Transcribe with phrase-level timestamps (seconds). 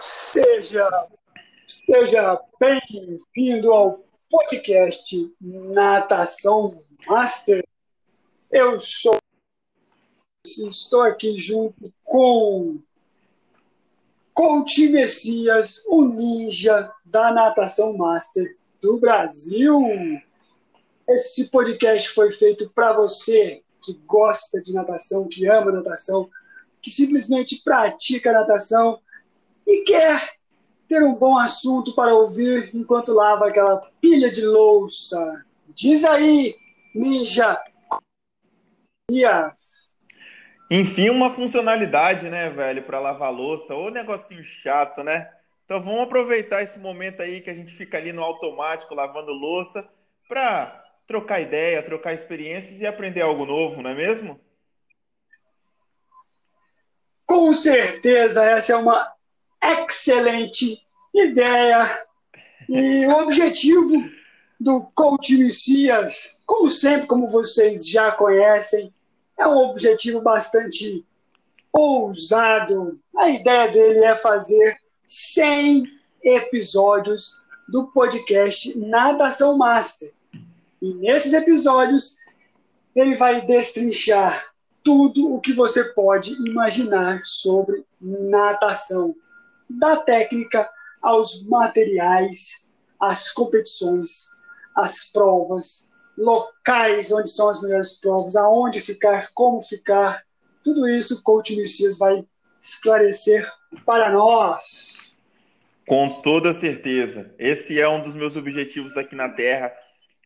[0.00, 0.88] Seja,
[1.68, 7.62] seja bem-vindo ao podcast Natação Master.
[8.50, 9.18] Eu sou,
[10.42, 12.78] estou aqui junto com
[14.32, 19.82] Coach Messias, o ninja da natação master do Brasil.
[21.06, 26.30] Esse podcast foi feito para você que gosta de natação, que ama natação,
[26.82, 28.98] que simplesmente pratica natação
[29.70, 30.28] e quer
[30.88, 35.44] ter um bom assunto para ouvir enquanto lava aquela pilha de louça.
[35.68, 36.54] Diz aí,
[36.92, 37.58] ninja.
[39.08, 39.94] Dias.
[40.68, 43.74] Enfim, uma funcionalidade, né, velho, para lavar louça.
[43.74, 45.30] Ou negocinho chato, né?
[45.64, 49.88] Então vamos aproveitar esse momento aí que a gente fica ali no automático lavando louça
[50.28, 54.40] para trocar ideia, trocar experiências e aprender algo novo, não é mesmo?
[57.24, 59.12] Com certeza, essa é uma
[59.62, 60.78] excelente
[61.14, 62.04] ideia.
[62.68, 64.08] E o objetivo
[64.58, 68.92] do Coach Messias, como sempre, como vocês já conhecem,
[69.38, 71.04] é um objetivo bastante
[71.72, 73.00] ousado.
[73.16, 75.84] A ideia dele é fazer 100
[76.22, 80.12] episódios do podcast Nadação Master.
[80.82, 82.18] E nesses episódios,
[82.94, 84.46] ele vai destrinchar
[84.82, 89.14] tudo o que você pode imaginar sobre natação
[89.78, 90.68] da técnica
[91.00, 94.26] aos materiais, às competições,
[94.76, 100.22] às provas, locais onde são as melhores provas, aonde ficar, como ficar,
[100.62, 102.24] tudo isso o Coach Messias vai
[102.60, 103.50] esclarecer
[103.86, 105.16] para nós.
[105.86, 107.34] Com toda certeza.
[107.38, 109.72] Esse é um dos meus objetivos aqui na Terra,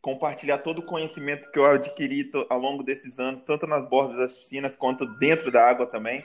[0.02, 4.36] compartilhar todo o conhecimento que eu adquiri ao longo desses anos, tanto nas bordas das
[4.36, 6.22] piscinas quanto dentro da água também.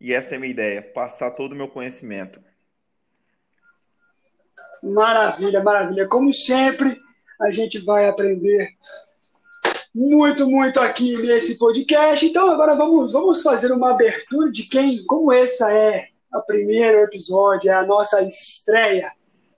[0.00, 2.38] E essa é a minha ideia, passar todo o meu conhecimento.
[4.82, 6.08] Maravilha, maravilha.
[6.08, 6.98] Como sempre,
[7.40, 8.70] a gente vai aprender
[9.94, 12.26] muito, muito aqui nesse podcast.
[12.26, 17.70] Então, agora vamos, vamos fazer uma abertura de quem, como essa é o primeiro episódio,
[17.70, 19.10] é a nossa estreia.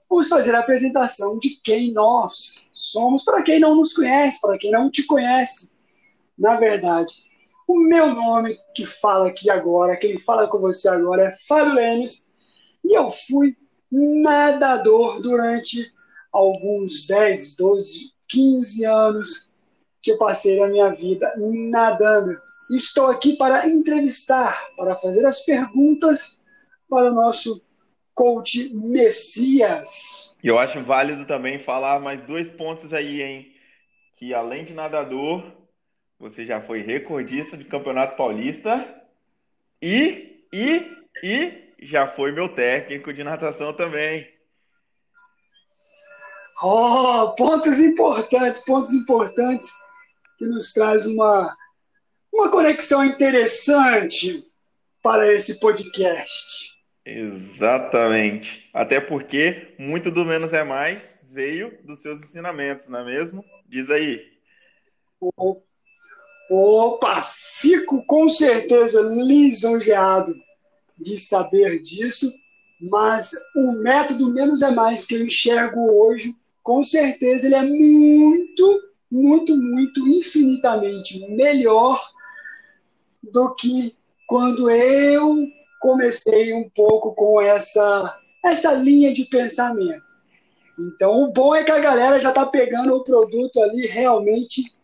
[0.09, 4.71] Vamos fazer a apresentação de quem nós somos, para quem não nos conhece, para quem
[4.71, 5.75] não te conhece.
[6.37, 7.13] Na verdade,
[7.67, 12.31] o meu nome que fala aqui agora, quem fala com você agora é Fábio Lênis,
[12.83, 13.55] e eu fui
[13.91, 15.91] nadador durante
[16.31, 19.53] alguns 10, 12, 15 anos
[20.01, 22.39] que eu passei na minha vida nadando.
[22.71, 26.41] Estou aqui para entrevistar, para fazer as perguntas
[26.87, 27.65] para o nosso
[28.13, 30.35] coach Messias.
[30.43, 33.53] Eu acho válido também falar mais dois pontos aí, hein?
[34.15, 35.43] Que além de nadador,
[36.19, 38.85] você já foi recordista de Campeonato Paulista
[39.81, 40.85] e, e,
[41.23, 44.27] e já foi meu técnico de natação também.
[46.61, 49.71] Oh, pontos importantes, pontos importantes
[50.37, 51.55] que nos traz uma,
[52.33, 54.43] uma conexão interessante
[55.01, 56.77] para esse podcast.
[57.05, 58.69] Exatamente.
[58.73, 63.43] Até porque muito do menos é mais veio dos seus ensinamentos, não é mesmo?
[63.67, 64.21] Diz aí.
[66.49, 70.35] Opa, fico com certeza lisonjeado
[70.99, 72.31] de saber disso,
[72.79, 78.81] mas o método menos é mais que eu enxergo hoje, com certeza ele é muito,
[79.11, 82.01] muito, muito, infinitamente melhor
[83.23, 83.95] do que
[84.27, 85.47] quando eu
[85.79, 90.09] comecei um pouco com essa, essa linha de pensamento.
[90.77, 94.77] Então, o bom é que a galera já está pegando o produto ali realmente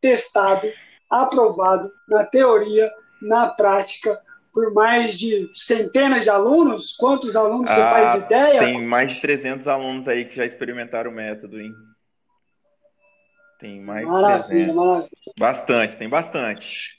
[0.00, 0.68] testado,
[1.10, 4.20] aprovado na teoria, na prática,
[4.56, 6.94] por mais de centenas de alunos?
[6.94, 8.60] Quantos alunos ah, você faz ah, ideia?
[8.60, 11.74] Tem mais de 300 alunos aí que já experimentaram o método, hein?
[13.60, 14.74] Tem mais maravilha, de 300.
[14.74, 15.10] Maravilha.
[15.38, 16.98] Bastante, tem bastante.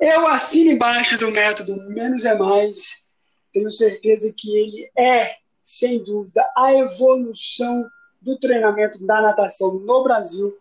[0.00, 3.06] Eu assino embaixo do método Menos é Mais.
[3.52, 5.30] Tenho certeza que ele é,
[5.62, 7.88] sem dúvida, a evolução
[8.20, 10.58] do treinamento da natação no Brasil,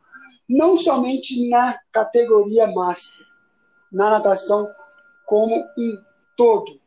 [0.47, 3.25] não somente na categoria Master,
[3.91, 4.69] na natação
[5.25, 5.97] como um
[6.35, 6.79] todo.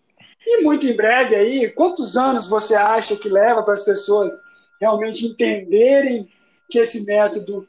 [0.46, 4.32] E muito em breve aí, quantos anos você acha que leva para as pessoas
[4.80, 6.28] realmente entenderem
[6.70, 7.66] que esse método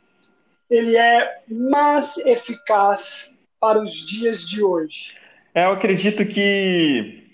[0.70, 5.16] ele é mais eficaz para os dias de hoje?
[5.54, 7.28] É, eu acredito que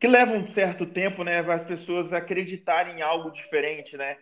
[0.00, 4.16] que leva um certo tempo, né, as pessoas acreditarem em algo diferente, né?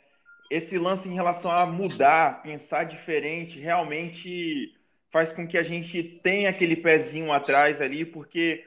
[0.51, 4.73] Esse lance em relação a mudar, pensar diferente, realmente
[5.11, 8.65] faz com que a gente tenha aquele pezinho atrás ali, porque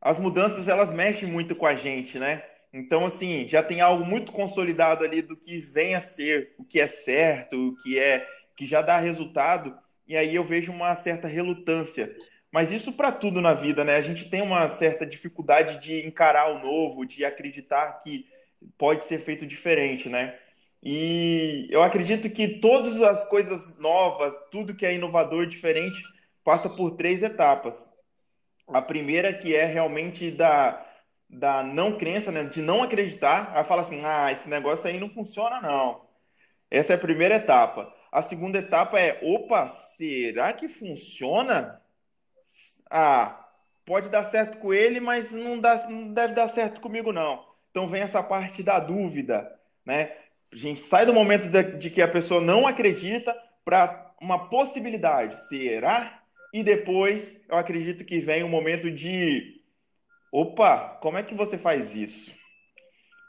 [0.00, 2.42] as mudanças elas mexem muito com a gente, né?
[2.72, 6.80] Então, assim, já tem algo muito consolidado ali do que vem a ser, o que
[6.80, 8.26] é certo, o que é
[8.56, 9.76] que já dá resultado,
[10.06, 12.14] e aí eu vejo uma certa relutância.
[12.50, 13.96] Mas isso para tudo na vida, né?
[13.96, 18.26] A gente tem uma certa dificuldade de encarar o novo, de acreditar que
[18.78, 20.34] pode ser feito diferente, né?
[20.88, 26.00] E eu acredito que todas as coisas novas, tudo que é inovador, diferente,
[26.44, 27.90] passa por três etapas.
[28.68, 30.86] A primeira que é realmente da,
[31.28, 32.44] da não crença, né?
[32.44, 33.50] de não acreditar.
[33.52, 36.06] Aí fala assim, ah, esse negócio aí não funciona não.
[36.70, 37.92] Essa é a primeira etapa.
[38.12, 41.82] A segunda etapa é, opa, será que funciona?
[42.88, 43.44] Ah,
[43.84, 47.44] pode dar certo com ele, mas não, dá, não deve dar certo comigo não.
[47.72, 49.52] Então vem essa parte da dúvida,
[49.84, 50.25] né?
[50.52, 55.46] A gente sai do momento de, de que a pessoa não acredita para uma possibilidade.
[55.48, 56.22] Será?
[56.52, 59.60] E depois eu acredito que vem um momento de
[60.32, 62.32] opa, como é que você faz isso?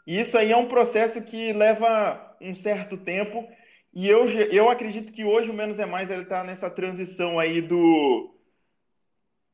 [0.05, 3.47] E isso aí é um processo que leva um certo tempo
[3.93, 7.61] e eu, eu acredito que hoje o Menos é Mais ele está nessa transição aí
[7.61, 8.33] do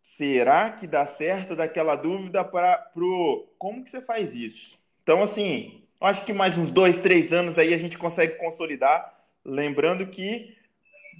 [0.03, 4.77] será que dá certo daquela dúvida para pro como que você faz isso?
[5.01, 9.13] Então, assim, acho que mais uns dois, três anos aí a gente consegue consolidar.
[9.45, 10.55] Lembrando que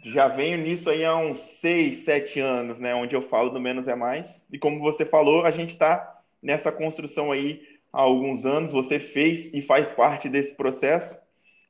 [0.05, 2.93] já venho nisso aí há uns seis, sete anos, né?
[2.93, 4.45] Onde eu falo do menos é mais.
[4.51, 8.71] E como você falou, a gente está nessa construção aí há alguns anos.
[8.71, 11.17] Você fez e faz parte desse processo.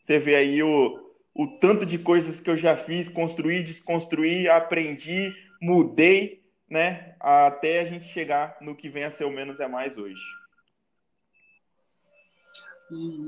[0.01, 5.33] Você vê aí o, o tanto de coisas que eu já fiz, construí, desconstruí, aprendi,
[5.61, 7.15] mudei, né?
[7.19, 10.21] Até a gente chegar no que vem a ser o menos é mais hoje.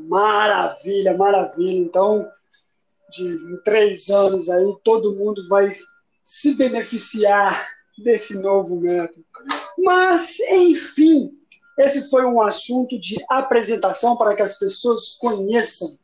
[0.07, 1.77] Maravilha, maravilha.
[1.77, 2.29] Então,
[3.11, 5.69] de três anos aí, todo mundo vai
[6.23, 7.67] se beneficiar
[7.97, 9.25] desse novo método.
[9.77, 11.31] Mas, enfim,
[11.77, 15.97] esse foi um assunto de apresentação para que as pessoas conheçam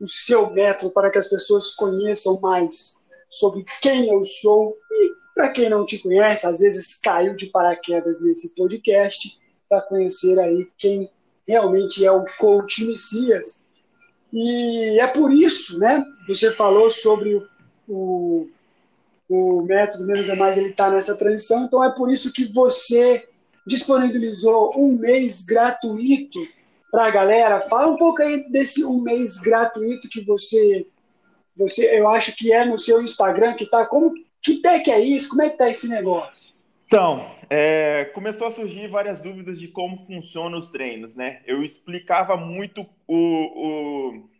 [0.00, 2.94] o seu método, para que as pessoas conheçam mais
[3.30, 4.76] sobre quem eu sou.
[4.90, 10.38] E para quem não te conhece, às vezes caiu de paraquedas nesse podcast, para conhecer
[10.38, 11.10] aí quem
[11.46, 13.64] realmente é o coach Messias.
[14.32, 16.04] E é por isso, né?
[16.26, 17.42] Você falou sobre
[17.88, 18.48] o,
[19.28, 23.26] o método Menos é Mais, ele está nessa transição, então é por isso que você
[23.66, 26.38] disponibilizou um mês gratuito
[26.90, 27.60] para a galera.
[27.60, 30.86] Fala um pouco aí desse um mês gratuito que você,
[31.56, 34.12] você eu acho que é no seu Instagram, que tá como
[34.42, 35.28] que pé que é isso?
[35.28, 36.51] Como é que tá esse negócio?
[36.92, 41.40] Então, é, começou a surgir várias dúvidas de como funcionam os treinos, né?
[41.46, 44.30] Eu explicava muito o, o,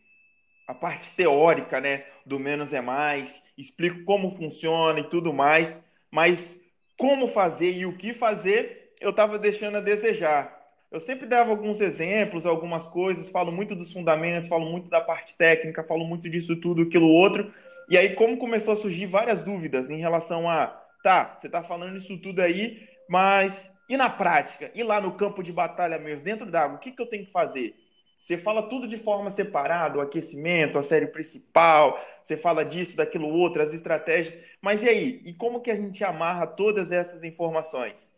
[0.69, 2.05] a parte teórica, né?
[2.27, 6.61] Do menos é mais, explico como funciona e tudo mais, mas
[6.99, 10.55] como fazer e o que fazer, eu estava deixando a desejar.
[10.91, 15.35] Eu sempre dava alguns exemplos, algumas coisas, falo muito dos fundamentos, falo muito da parte
[15.39, 17.51] técnica, falo muito disso tudo, aquilo outro.
[17.89, 21.97] E aí, como começou a surgir várias dúvidas em relação a Tá, você está falando
[21.97, 24.71] isso tudo aí, mas e na prática?
[24.75, 27.33] E lá no campo de batalha mesmo, dentro d'água, o que, que eu tenho que
[27.33, 27.75] fazer?
[28.21, 33.29] Você fala tudo de forma separada, o aquecimento, a série principal, você fala disso, daquilo
[33.29, 35.21] outro, as estratégias, mas e aí?
[35.25, 38.13] E como que a gente amarra todas essas informações?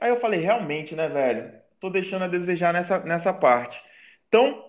[0.00, 1.52] Aí eu falei, realmente, né, velho?
[1.80, 3.82] Tô deixando a desejar nessa, nessa parte.
[4.28, 4.62] Então,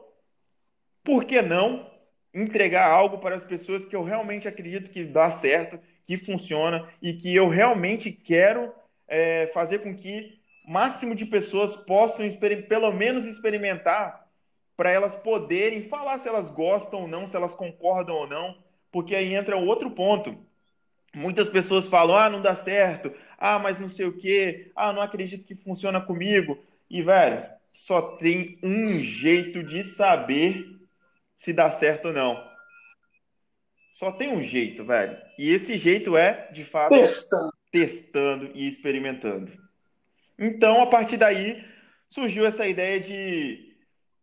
[1.04, 1.86] por que não
[2.34, 7.14] entregar algo para as pessoas que eu realmente acredito que dá certo, que funciona e
[7.14, 8.72] que eu realmente quero
[9.08, 12.30] é, fazer com que máximo de pessoas possam
[12.68, 14.26] pelo menos experimentar
[14.76, 18.58] para elas poderem falar se elas gostam ou não, se elas concordam ou não,
[18.92, 20.38] porque aí entra outro ponto.
[21.14, 25.02] Muitas pessoas falam: ah, não dá certo, ah, mas não sei o quê, ah, não
[25.02, 26.58] acredito que funciona comigo.
[26.90, 27.44] E, velho,
[27.74, 30.66] só tem um jeito de saber
[31.36, 32.51] se dá certo ou não.
[33.94, 35.16] Só tem um jeito, velho.
[35.38, 39.52] E esse jeito é, de fato, testando, testando e experimentando.
[40.40, 41.64] Então, a partir daí,
[42.10, 43.76] surgiu essa ideia de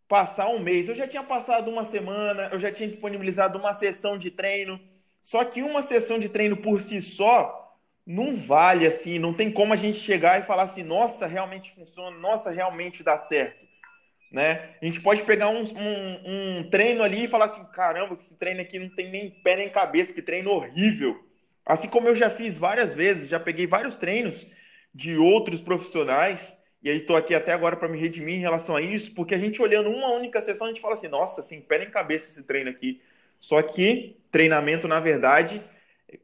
[0.08, 0.88] passar um mês.
[0.88, 4.80] Eu já tinha passado uma semana, eu já tinha disponibilizado uma sessão de treino.
[5.22, 9.75] Só que uma sessão de treino por si só não vale assim, não tem como
[9.75, 13.67] a gente chegar e falar assim, nossa, realmente funciona, nossa, realmente dá certo
[14.30, 14.75] né?
[14.80, 18.61] A gente pode pegar um, um, um, treino ali e falar assim, caramba, esse treino
[18.61, 21.25] aqui não tem nem pé nem cabeça, que treino horrível.
[21.64, 24.47] Assim como eu já fiz várias vezes, já peguei vários treinos
[24.94, 28.82] de outros profissionais, e aí estou aqui até agora para me redimir em relação a
[28.82, 31.78] isso, porque a gente olhando uma única sessão, a gente fala assim, nossa, sem pé
[31.78, 33.00] nem cabeça esse treino aqui.
[33.35, 35.62] Só que treinamento, na verdade,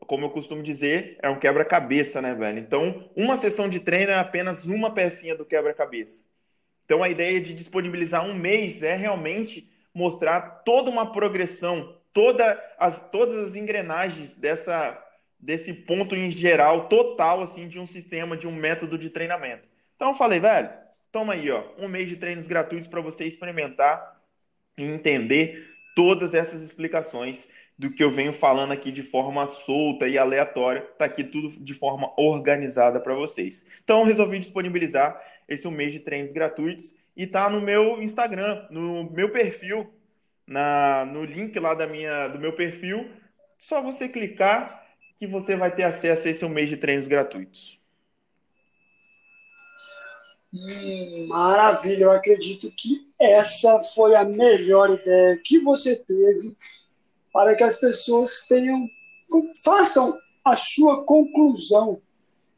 [0.07, 2.59] como eu costumo dizer, é um quebra-cabeça, né, velho?
[2.59, 6.25] Então, uma sessão de treino é apenas uma pecinha do quebra-cabeça.
[6.85, 13.11] Então, a ideia de disponibilizar um mês é realmente mostrar toda uma progressão, toda as,
[13.11, 15.01] todas as engrenagens dessa,
[15.39, 19.69] desse ponto em geral, total, assim, de um sistema, de um método de treinamento.
[19.97, 20.69] Então, eu falei, velho,
[21.13, 24.21] toma aí, ó, um mês de treinos gratuitos para você experimentar
[24.77, 27.49] e entender todas essas explicações
[27.79, 30.83] do que eu venho falando aqui de forma solta e aleatória.
[30.99, 33.65] Tá aqui tudo de forma organizada para vocês.
[33.83, 39.11] Então, resolvi disponibilizar esse um mês de treinos gratuitos e tá no meu Instagram, no
[39.11, 39.93] meu perfil,
[40.47, 43.11] na, no link lá da minha, do meu perfil.
[43.59, 44.85] Só você clicar
[45.19, 47.79] que você vai ter acesso a esse um mês de treinos gratuitos.
[50.53, 56.55] Hum, maravilha, eu acredito que essa foi a melhor ideia que você teve
[57.33, 58.87] para que as pessoas tenham
[59.65, 62.01] façam a sua conclusão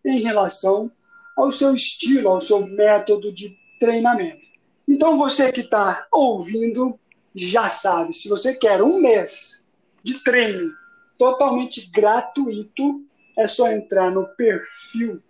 [0.04, 0.90] em relação
[1.36, 4.46] ao seu estilo, ao seu método de treinamento.
[4.88, 6.98] Então você que está ouvindo
[7.34, 9.66] já sabe, se você quer um mês
[10.02, 10.72] de treino
[11.18, 13.04] totalmente gratuito,
[13.36, 15.20] é só entrar no perfil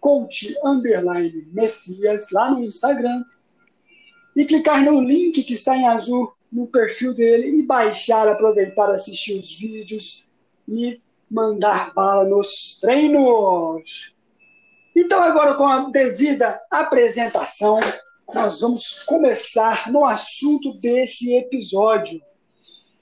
[0.00, 3.24] coach underline Messias lá no Instagram
[4.34, 9.38] e clicar no link que está em azul no perfil dele e baixar, aproveitar, assistir
[9.38, 10.26] os vídeos
[10.68, 10.98] e
[11.30, 14.14] mandar bala nos treinos.
[14.94, 17.80] Então, agora com a devida apresentação,
[18.32, 22.20] nós vamos começar no assunto desse episódio.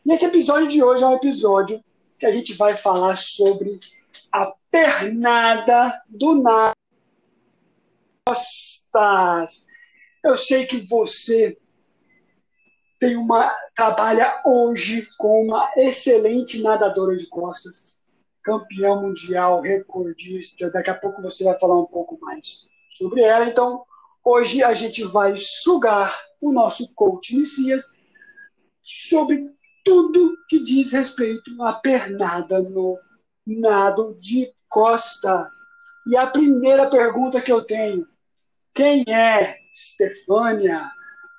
[0.04, 1.82] Nesse episódio de hoje é um episódio
[2.18, 3.78] que a gente vai falar sobre
[4.32, 6.73] a pernada do nada.
[8.26, 9.66] Costas.
[10.23, 11.59] Eu sei que você
[13.00, 18.00] tem uma trabalha hoje com uma excelente nadadora de costas,
[18.42, 20.70] campeã mundial, recordista.
[20.70, 23.47] Daqui a pouco você vai falar um pouco mais sobre ela.
[23.47, 23.85] Então,
[24.25, 27.99] hoje a gente vai sugar o nosso coach Messias
[28.82, 29.50] sobre
[29.85, 32.99] tudo que diz respeito à pernada no
[33.47, 35.49] nado de costas.
[36.06, 38.06] E a primeira pergunta que eu tenho:
[38.75, 40.90] quem é Stefânia?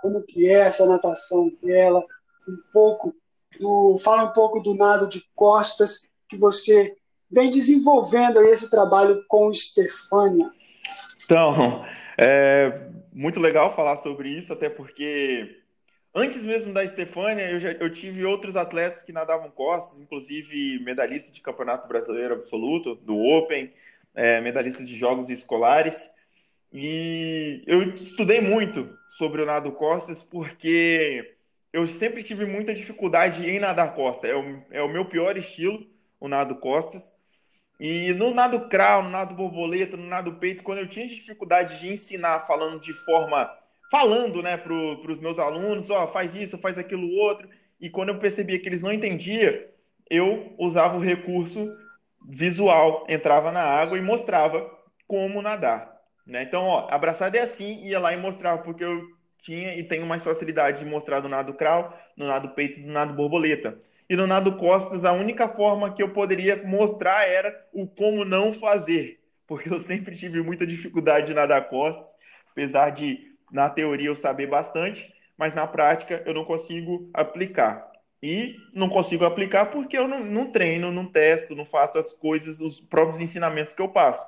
[0.01, 2.03] como que é essa natação dela,
[2.47, 3.15] um pouco
[3.59, 6.95] do, fala um pouco do nado de costas que você
[7.29, 10.49] vem desenvolvendo esse trabalho com Stefânia.
[11.25, 11.85] Então,
[12.17, 15.57] é muito legal falar sobre isso, até porque
[16.15, 21.31] antes mesmo da Stefânia, eu, já, eu tive outros atletas que nadavam costas, inclusive medalhista
[21.31, 23.71] de campeonato brasileiro absoluto, do Open,
[24.15, 26.09] é, medalhista de jogos escolares.
[26.71, 31.35] E eu estudei muito sobre o nado costas porque
[31.73, 34.27] eu sempre tive muita dificuldade em nadar costa.
[34.27, 35.85] É o, é o meu pior estilo,
[36.21, 37.11] o nado costas.
[37.79, 41.91] E no nado crawl, no nado borboleta, no nado peito, quando eu tinha dificuldade de
[41.91, 43.49] ensinar falando de forma.
[43.89, 47.49] falando né, para os meus alunos, ó, oh, faz isso, faz aquilo outro.
[47.79, 49.53] E quando eu percebia que eles não entendiam,
[50.09, 51.67] eu usava o recurso
[52.29, 54.69] visual, entrava na água e mostrava
[55.07, 55.99] como nadar.
[56.25, 56.43] Né?
[56.43, 59.01] Então, ó, abraçada é assim, ia lá e mostrava, porque eu
[59.39, 63.13] tinha e tenho mais facilidade de mostrar no nado crawl, no nado peito no nado
[63.13, 63.77] borboleta.
[64.11, 68.53] E no nado costas, a única forma que eu poderia mostrar era o como não
[68.53, 72.13] fazer, porque eu sempre tive muita dificuldade de nadar costas,
[72.51, 77.89] apesar de, na teoria, eu saber bastante, mas na prática eu não consigo aplicar.
[78.21, 82.59] E não consigo aplicar porque eu não, não treino, não testo, não faço as coisas,
[82.59, 84.27] os próprios ensinamentos que eu passo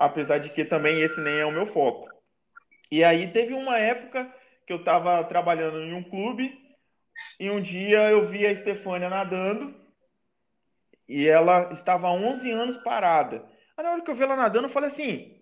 [0.00, 2.08] apesar de que também esse nem é o meu foco.
[2.90, 4.26] E aí teve uma época
[4.66, 6.58] que eu estava trabalhando em um clube
[7.38, 9.74] e um dia eu vi a Estefânia nadando
[11.08, 13.44] e ela estava há 11 anos parada.
[13.76, 15.40] Aí na hora que eu vi ela nadando, eu falei assim: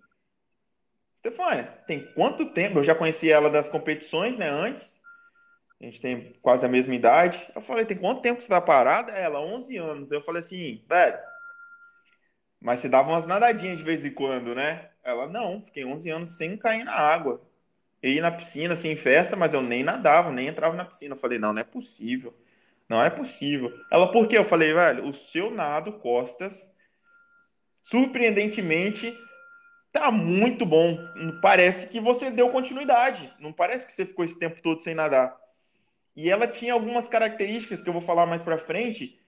[1.17, 2.79] Estefânia, tem quanto tempo?
[2.79, 4.99] Eu já conhecia ela das competições, né, antes.
[5.81, 7.47] A gente tem quase a mesma idade.
[7.55, 9.13] Eu falei: tem quanto tempo que você está parada?
[9.13, 10.11] Ela, 11 anos.
[10.11, 11.19] Eu falei assim: velho
[12.61, 14.91] mas você dava umas nadadinhas de vez em quando, né?
[15.05, 17.41] Ela, não, fiquei 11 anos sem cair na água.
[18.03, 21.15] Ia na piscina, sem assim, festa, mas eu nem nadava, nem entrava na piscina.
[21.15, 22.35] Eu falei, não, não é possível.
[22.89, 23.73] Não é possível.
[23.91, 24.39] Ela, por quê?
[24.39, 26.71] Eu falei, velho, o seu nado, Costas,
[27.91, 29.13] surpreendentemente,
[29.93, 30.97] tá muito bom.
[31.43, 33.31] Parece que você deu continuidade.
[33.41, 35.37] Não parece que você ficou esse tempo todo sem nadar.
[36.17, 39.19] E ela tinha algumas características que eu vou falar mais pra frente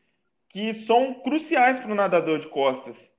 [0.48, 3.10] que são cruciais para o nadador de costas.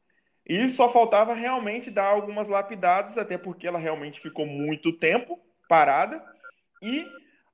[0.48, 6.24] E só faltava realmente dar algumas lapidadas, até porque ela realmente ficou muito tempo parada.
[6.82, 7.06] E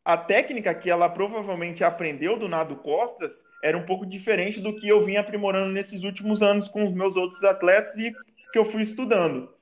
[0.04, 4.88] a técnica que ela provavelmente aprendeu do nado costas era um pouco diferente do que
[4.88, 8.12] eu vim aprimorando nesses últimos anos com os meus outros atletas e
[8.52, 9.54] que eu fui estudando.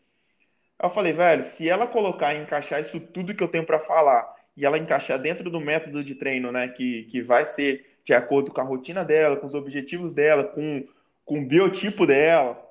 [0.81, 4.35] Eu falei, velho, se ela colocar e encaixar isso tudo que eu tenho para falar
[4.55, 8.51] e ela encaixar dentro do método de treino, né, que, que vai ser de acordo
[8.51, 10.85] com a rotina dela, com os objetivos dela, com,
[11.25, 12.61] com o biotipo dela,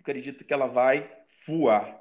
[0.00, 1.08] acredito que ela vai
[1.46, 1.98] voar.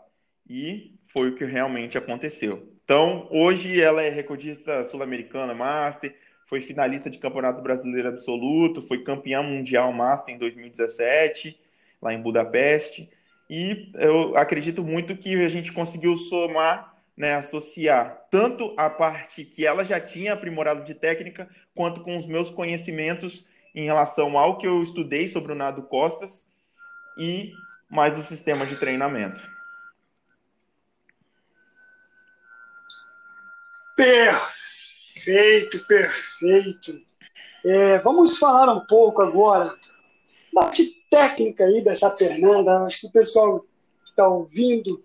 [0.50, 2.74] E foi o que realmente aconteceu.
[2.84, 6.16] Então, hoje ela é recordista sul-americana Master,
[6.48, 11.60] foi finalista de Campeonato Brasileiro Absoluto, foi campeã mundial Master em 2017,
[12.02, 13.10] lá em Budapeste.
[13.48, 19.66] E eu acredito muito que a gente conseguiu somar, né, associar tanto a parte que
[19.66, 24.66] ela já tinha aprimorado de técnica, quanto com os meus conhecimentos em relação ao que
[24.66, 26.48] eu estudei sobre o nado costas
[27.20, 27.52] e
[27.90, 29.42] mais o sistema de treinamento.
[33.96, 37.02] Perfeito, perfeito.
[37.66, 39.76] É, vamos falar um pouco agora
[40.54, 42.84] parte técnica aí dessa Fernanda.
[42.84, 45.04] Acho que o pessoal que está ouvindo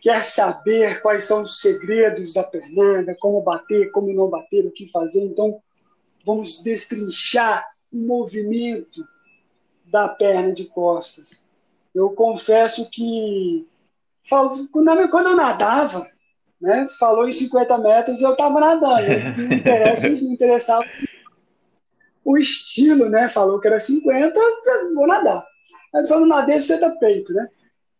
[0.00, 4.86] quer saber quais são os segredos da Fernanda, como bater, como não bater, o que
[4.90, 5.24] fazer.
[5.24, 5.60] Então,
[6.24, 9.06] vamos destrinchar o movimento
[9.86, 11.43] da perna de costas.
[11.94, 13.66] Eu confesso que
[14.72, 16.06] quando eu nadava,
[16.60, 19.06] né, falou em 50 metros eu estava nadando.
[19.36, 20.84] Não, interessa, não interessava
[22.24, 23.28] o estilo, né?
[23.28, 24.40] Falou que era 50,
[24.94, 25.46] vou nadar.
[25.94, 27.46] Aí falou, nadei 50 peito, né?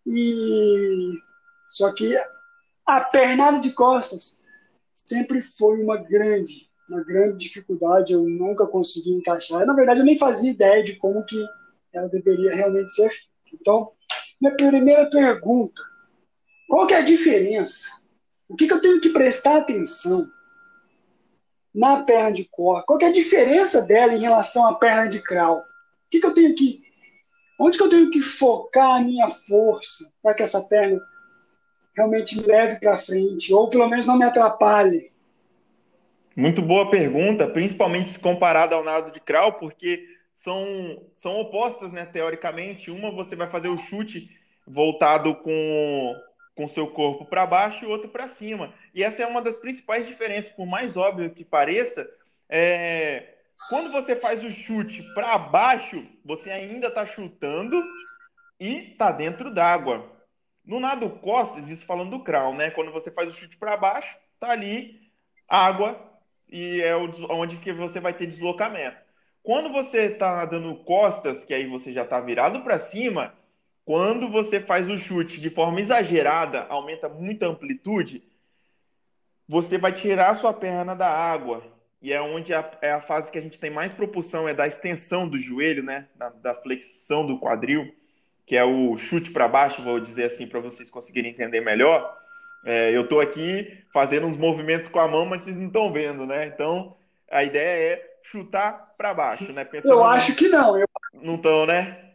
[0.07, 1.13] E...
[1.71, 2.17] Só que
[2.87, 4.41] a pernada de costas
[5.07, 8.13] sempre foi uma grande, uma grande dificuldade.
[8.15, 9.67] Eu nunca consegui encaixar.
[9.67, 11.45] Na verdade, eu nem fazia ideia de como que
[11.93, 13.11] ela deveria realmente ser.
[13.61, 13.93] Então,
[14.41, 15.83] minha primeira pergunta,
[16.69, 17.89] qual que é a diferença?
[18.49, 20.29] O que, que eu tenho que prestar atenção
[21.75, 22.85] na perna de cor?
[22.85, 25.59] Qual é a diferença dela em relação à perna de crawl?
[25.59, 25.65] O
[26.11, 26.83] que, que eu tenho que.
[27.59, 31.01] Onde que eu tenho que focar a minha força para que essa perna
[31.97, 35.09] realmente me leve para frente, ou pelo menos não me atrapalhe?
[36.37, 40.05] Muito boa pergunta, principalmente se comparada ao nado de crawl, porque
[40.45, 42.91] são, são opostas, né, teoricamente.
[42.91, 44.31] Uma você vai fazer o chute
[44.67, 46.15] voltado com
[46.55, 48.73] com seu corpo para baixo e o outro para cima.
[48.95, 52.09] E essa é uma das principais diferenças, por mais óbvio que pareça,
[52.49, 53.35] é...
[53.69, 57.83] quando você faz o chute para baixo, você ainda está chutando
[58.61, 60.09] e está dentro d'água.
[60.65, 62.71] No nado costas, isso falando do crawl, né?
[62.71, 65.11] Quando você faz o chute para baixo, tá ali
[65.49, 66.01] água
[66.49, 69.04] e é onde que você vai ter deslocamento.
[69.45, 73.35] Quando você está nadando costas, que aí você já está virado para cima,
[73.85, 78.23] quando você faz o chute de forma exagerada, aumenta muito a amplitude,
[79.47, 81.63] você vai tirar a sua perna da água.
[82.01, 84.67] E é onde a, é a fase que a gente tem mais propulsão, é da
[84.67, 86.09] extensão do joelho, né?
[86.17, 87.95] Da, da flexão do quadril,
[88.47, 92.17] que é o chute para baixo, vou dizer assim, para vocês conseguirem entender melhor.
[92.65, 96.25] É, eu estou aqui fazendo uns movimentos com a mão, mas vocês não estão vendo,
[96.25, 96.47] né?
[96.47, 96.97] Então,
[97.31, 99.65] a ideia é chutar para baixo, né?
[99.65, 100.79] Pensando eu acho que não.
[100.79, 100.89] Eu...
[101.15, 102.13] Não estão, né?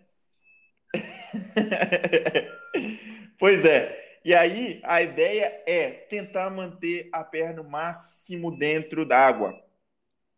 [3.37, 4.19] pois é.
[4.25, 9.57] E aí a ideia é tentar manter a perna o máximo dentro d'água.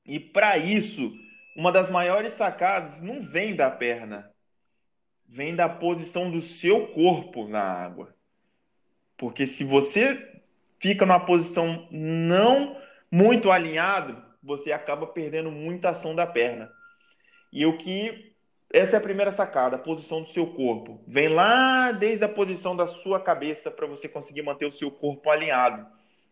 [0.05, 1.11] E para isso,
[1.55, 4.31] uma das maiores sacadas não vem da perna,
[5.27, 8.13] vem da posição do seu corpo na água.
[9.17, 10.41] Porque se você
[10.79, 12.77] fica numa posição não
[13.09, 16.71] muito alinhado, você acaba perdendo muita ação da perna.
[17.51, 18.31] E o que
[18.73, 21.03] essa é a primeira sacada, a posição do seu corpo.
[21.05, 25.29] Vem lá desde a posição da sua cabeça para você conseguir manter o seu corpo
[25.29, 25.85] alinhado.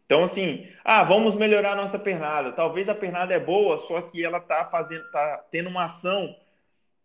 [0.06, 2.54] Então, assim, ah, vamos melhorar a nossa pernada.
[2.54, 6.34] Talvez a pernada é boa, só que ela está fazendo, tá tendo uma ação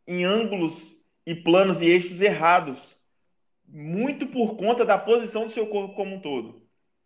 [0.07, 2.97] em ângulos e planos e eixos errados,
[3.67, 6.64] muito por conta da posição do seu corpo como um todo.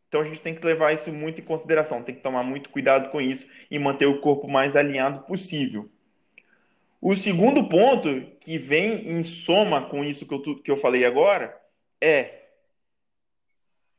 [0.09, 3.11] Então a gente tem que levar isso muito em consideração, tem que tomar muito cuidado
[3.11, 5.88] com isso e manter o corpo mais alinhado possível.
[7.01, 11.57] O segundo ponto, que vem em soma com isso que eu, que eu falei agora,
[12.01, 12.47] é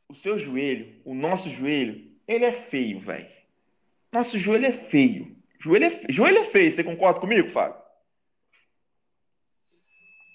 [0.09, 3.27] o seu joelho, o nosso joelho, ele é feio, velho.
[4.11, 5.37] Nosso joelho é feio.
[5.59, 6.71] Joelho é, joelho é feio.
[6.71, 7.79] Você concorda comigo, Fábio?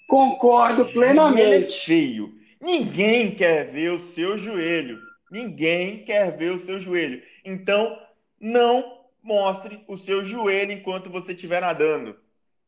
[0.07, 1.41] Concordo plenamente.
[1.41, 2.39] Joelho é feio.
[2.61, 4.95] Ninguém quer ver o seu joelho.
[5.29, 7.21] Ninguém quer ver o seu joelho.
[7.43, 7.99] Então,
[8.39, 12.15] não mostre o seu joelho enquanto você estiver nadando.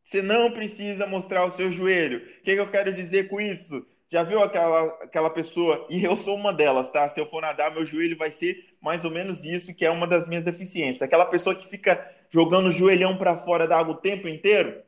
[0.03, 2.19] Você não precisa mostrar o seu joelho.
[2.19, 3.85] O que, que eu quero dizer com isso?
[4.09, 7.09] Já viu aquela, aquela pessoa, e eu sou uma delas, tá?
[7.09, 10.07] Se eu for nadar, meu joelho vai ser mais ou menos isso, que é uma
[10.07, 11.01] das minhas deficiências.
[11.01, 14.81] Aquela pessoa que fica jogando o joelhão para fora da água o tempo inteiro.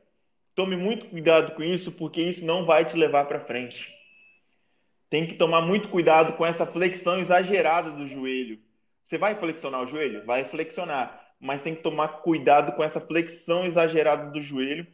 [0.54, 3.99] Tome muito cuidado com isso, porque isso não vai te levar para frente.
[5.10, 8.60] Tem que tomar muito cuidado com essa flexão exagerada do joelho.
[9.02, 10.24] Você vai flexionar o joelho?
[10.24, 14.86] Vai flexionar, mas tem que tomar cuidado com essa flexão exagerada do joelho,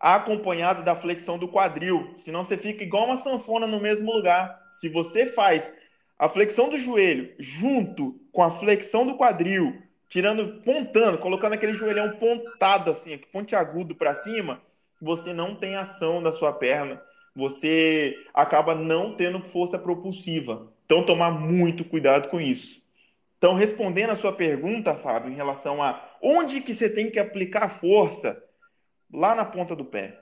[0.00, 2.14] acompanhado da flexão do quadril.
[2.24, 4.58] Senão você fica igual uma sanfona no mesmo lugar.
[4.80, 5.70] Se você faz
[6.18, 12.12] a flexão do joelho junto com a flexão do quadril, tirando, pontando, colocando aquele joelhão
[12.12, 14.62] pontado assim, pontiagudo para cima,
[15.02, 17.02] você não tem ação da sua perna,
[17.34, 20.72] você acaba não tendo força propulsiva.
[20.84, 22.80] Então, tomar muito cuidado com isso.
[23.38, 27.68] Então, respondendo a sua pergunta, Fábio, em relação a onde que você tem que aplicar
[27.68, 28.42] força,
[29.12, 30.18] lá na ponta do pé.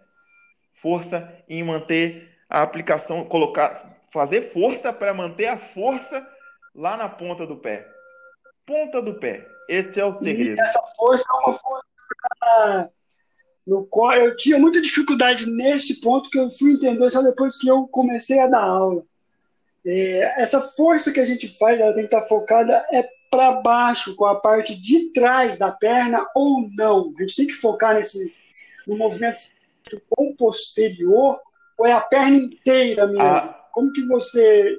[0.81, 6.27] Força em manter a aplicação, colocar, fazer força para manter a força
[6.75, 7.87] lá na ponta do pé.
[8.65, 9.45] Ponta do pé.
[9.69, 10.59] Esse é o segredo.
[10.59, 12.93] E essa força é uma força
[13.69, 17.69] no qual eu tinha muita dificuldade nesse ponto que eu fui entender só depois que
[17.69, 19.03] eu comecei a dar aula.
[19.87, 24.17] É, essa força que a gente faz, ela tem que estar focada é para baixo,
[24.17, 27.13] com a parte de trás da perna ou não.
[27.19, 28.35] A gente tem que focar nesse
[28.87, 29.39] no movimento
[30.09, 31.39] com posterior
[31.77, 33.23] ou é a perna inteira mesmo?
[33.23, 34.79] A, Como que você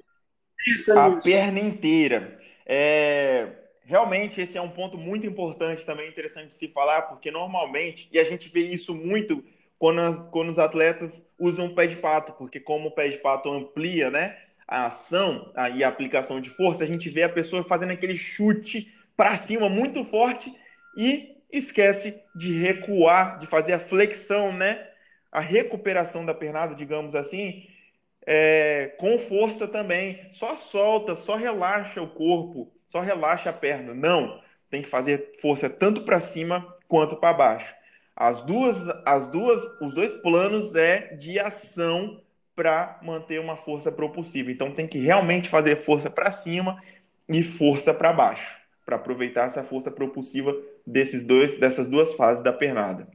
[0.66, 1.20] pensa a nisso?
[1.20, 2.40] A perna inteira.
[2.66, 3.48] É,
[3.90, 8.20] realmente esse é um ponto muito importante também, interessante de se falar, porque normalmente, e
[8.20, 9.44] a gente vê isso muito
[9.80, 13.18] quando, as, quando os atletas usam o pé de pato, porque como o pé de
[13.18, 17.30] pato amplia né, a ação a, e a aplicação de força, a gente vê a
[17.30, 20.54] pessoa fazendo aquele chute para cima muito forte
[20.96, 24.88] e esquece de recuar, de fazer a flexão, né?
[25.32, 27.68] A recuperação da pernada, digamos assim,
[28.26, 30.28] é, com força também.
[30.32, 33.94] Só solta, só relaxa o corpo só relaxa a perna.
[33.94, 37.74] Não, tem que fazer força tanto para cima quanto para baixo.
[38.16, 42.22] As duas, as duas, os dois planos é de ação
[42.54, 44.52] para manter uma força propulsiva.
[44.52, 46.82] Então tem que realmente fazer força para cima
[47.30, 50.54] e força para baixo, para aproveitar essa força propulsiva
[50.86, 53.08] desses dois, dessas duas fases da pernada.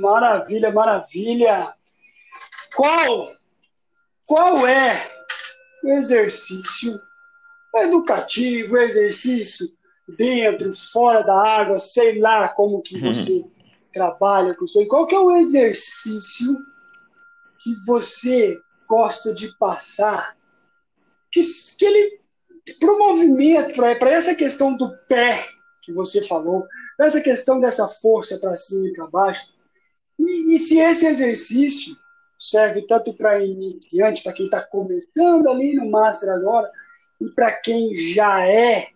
[0.00, 1.72] Maravilha, maravilha.
[2.74, 3.28] Qual
[4.26, 5.15] qual é
[5.82, 6.98] o exercício
[7.74, 9.66] educativo, exercício
[10.16, 13.12] dentro, fora da água, sei lá como que uhum.
[13.12, 13.44] você
[13.92, 14.80] trabalha com isso.
[14.80, 16.56] E qual que é o exercício
[17.62, 18.58] que você
[18.88, 20.36] gosta de passar?
[21.30, 21.40] Que,
[21.78, 22.20] que ele
[22.80, 25.46] para o movimento, para essa questão do pé
[25.82, 29.48] que você falou, para essa questão dessa força para cima e para baixo,
[30.18, 31.94] e, e se esse exercício
[32.38, 36.70] serve tanto para iniciante, para quem está começando ali no Master agora,
[37.20, 38.88] e para quem já é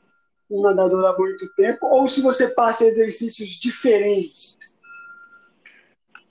[0.51, 4.59] um nadador há muito tempo, ou se você passa exercícios diferentes?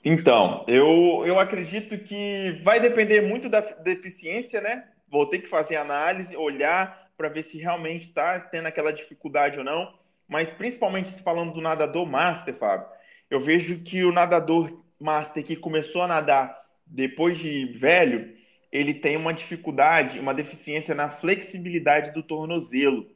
[0.04, 4.84] Então, eu, eu acredito que vai depender muito da deficiência, né?
[5.10, 9.64] Vou ter que fazer análise, olhar para ver se realmente está tendo aquela dificuldade ou
[9.64, 9.92] não.
[10.26, 12.86] Mas principalmente falando do nadador master, Fábio,
[13.28, 16.59] eu vejo que o nadador master que começou a nadar
[16.90, 18.34] depois de velho,
[18.72, 23.06] ele tem uma dificuldade, uma deficiência na flexibilidade do tornozelo.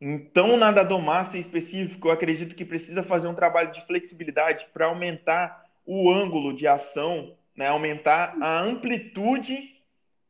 [0.00, 4.86] Então, o nadador master específico, eu acredito que precisa fazer um trabalho de flexibilidade para
[4.86, 7.68] aumentar o ângulo de ação, né?
[7.68, 9.76] aumentar a amplitude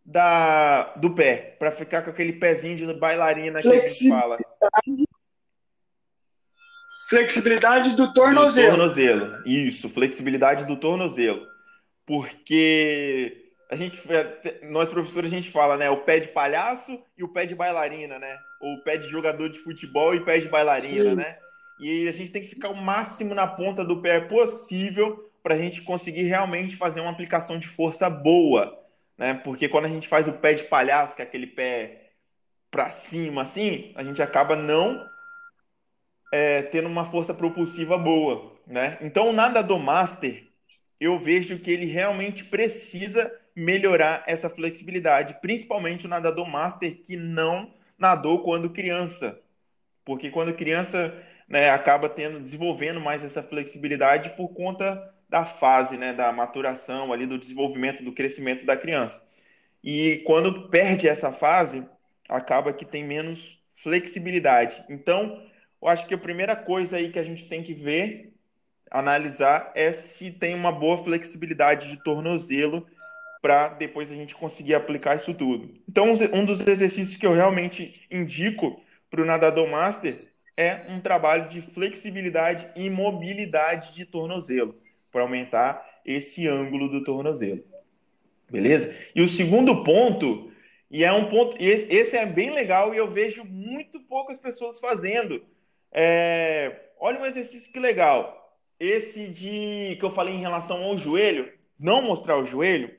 [0.05, 4.39] da, do pé, para ficar com aquele pezinho de bailarina que a gente fala.
[7.09, 8.73] Flexibilidade do tornozelo.
[8.73, 11.47] Do tornozelo, isso, flexibilidade do tornozelo
[12.11, 14.03] porque a gente,
[14.69, 15.89] nós professores, a gente fala, né?
[15.89, 18.37] O pé de palhaço e o pé de bailarina, né?
[18.61, 21.15] Ou o pé de jogador de futebol e o pé de bailarina, Sim.
[21.15, 21.39] né?
[21.79, 25.57] E a gente tem que ficar o máximo na ponta do pé possível para a
[25.57, 28.77] gente conseguir realmente fazer uma aplicação de força boa,
[29.17, 29.35] né?
[29.35, 32.11] Porque quando a gente faz o pé de palhaço, que é aquele pé
[32.73, 35.01] para cima, assim, a gente acaba não
[36.33, 38.99] é, tendo uma força propulsiva boa, né?
[39.01, 40.50] Então, o nadador master,
[41.01, 47.73] eu vejo que ele realmente precisa melhorar essa flexibilidade, principalmente o nadador master que não
[47.99, 49.41] nadou quando criança,
[50.05, 51.15] porque quando criança
[51.49, 57.27] né, acaba tendo desenvolvendo mais essa flexibilidade por conta da fase, né, da maturação ali
[57.27, 59.23] do desenvolvimento, do crescimento da criança.
[59.83, 61.85] E quando perde essa fase,
[62.29, 64.85] acaba que tem menos flexibilidade.
[64.89, 65.43] Então,
[65.81, 68.30] eu acho que a primeira coisa aí que a gente tem que ver
[68.91, 72.87] analisar é se tem uma boa flexibilidade de tornozelo
[73.41, 75.75] para depois a gente conseguir aplicar isso tudo.
[75.89, 80.15] Então, um dos exercícios que eu realmente indico para o nadador master
[80.57, 84.75] é um trabalho de flexibilidade e mobilidade de tornozelo,
[85.11, 87.65] para aumentar esse ângulo do tornozelo.
[88.51, 88.95] Beleza?
[89.15, 90.53] E o segundo ponto,
[90.91, 95.43] e é um ponto, esse é bem legal e eu vejo muito poucas pessoas fazendo.
[95.93, 98.40] É, olha um exercício que legal.
[98.81, 102.91] Esse de que eu falei em relação ao joelho, não mostrar o joelho,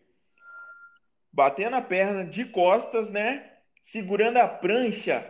[1.34, 3.52] batendo a perna de costas, né?
[3.84, 5.26] Segurando a prancha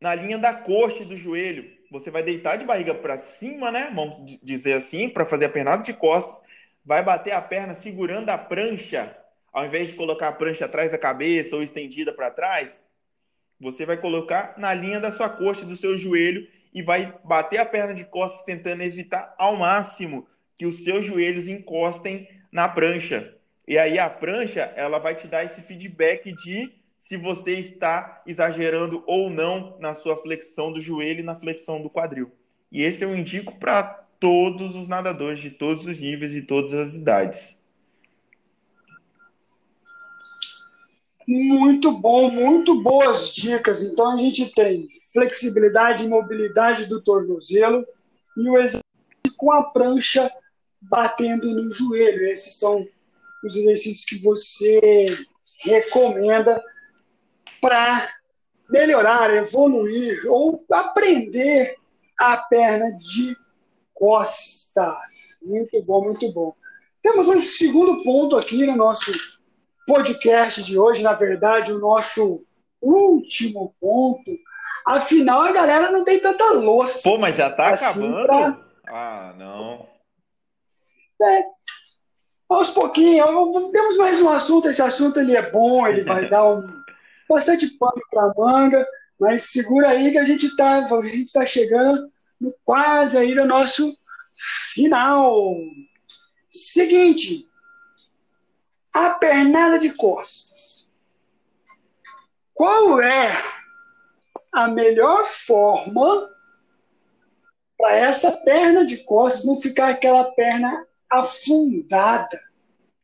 [0.00, 1.70] na linha da coxa e do joelho.
[1.90, 3.92] Você vai deitar de barriga para cima, né?
[3.94, 6.42] Vamos dizer assim, para fazer a pernada de costas.
[6.82, 9.14] Vai bater a perna segurando a prancha,
[9.52, 12.82] ao invés de colocar a prancha atrás da cabeça ou estendida para trás.
[13.60, 17.66] Você vai colocar na linha da sua coxa, do seu joelho e vai bater a
[17.66, 20.26] perna de costas tentando evitar ao máximo
[20.56, 23.34] que os seus joelhos encostem na prancha.
[23.66, 29.02] E aí a prancha, ela vai te dar esse feedback de se você está exagerando
[29.06, 32.32] ou não na sua flexão do joelho e na flexão do quadril.
[32.70, 33.82] E esse eu indico para
[34.20, 37.57] todos os nadadores de todos os níveis e todas as idades.
[41.30, 43.82] Muito bom, muito boas dicas.
[43.82, 47.86] Então a gente tem flexibilidade e mobilidade do tornozelo
[48.34, 48.82] e o exercício
[49.36, 50.32] com a prancha
[50.80, 52.26] batendo no joelho.
[52.26, 52.82] Esses são
[53.44, 55.04] os exercícios que você
[55.66, 56.64] recomenda
[57.60, 58.08] para
[58.70, 61.76] melhorar, evoluir ou aprender
[62.18, 63.36] a perna de
[63.92, 64.96] costas.
[65.42, 66.54] Muito bom, muito bom.
[67.02, 69.12] Temos um segundo ponto aqui no nosso
[69.88, 72.44] podcast de hoje, na verdade, o nosso
[72.80, 74.30] último ponto.
[74.86, 77.08] Afinal, a galera não tem tanta louça.
[77.08, 78.26] Pô, mas já tá assim acabando?
[78.26, 78.68] Pra...
[78.86, 79.88] Ah, não.
[81.20, 81.44] É,
[82.48, 83.26] aos pouquinhos,
[83.72, 84.68] temos mais um assunto.
[84.68, 86.62] Esse assunto ele é bom, ele vai dar um
[87.28, 88.86] bastante pano para manga,
[89.18, 92.00] mas segura aí que a gente está a gente tá chegando
[92.40, 93.90] no quase aí do nosso
[94.74, 95.54] final.
[96.50, 97.47] Seguinte,
[98.92, 100.90] a pernada de costas.
[102.54, 103.32] Qual é
[104.52, 106.28] a melhor forma
[107.76, 112.40] para essa perna de costas não ficar aquela perna afundada?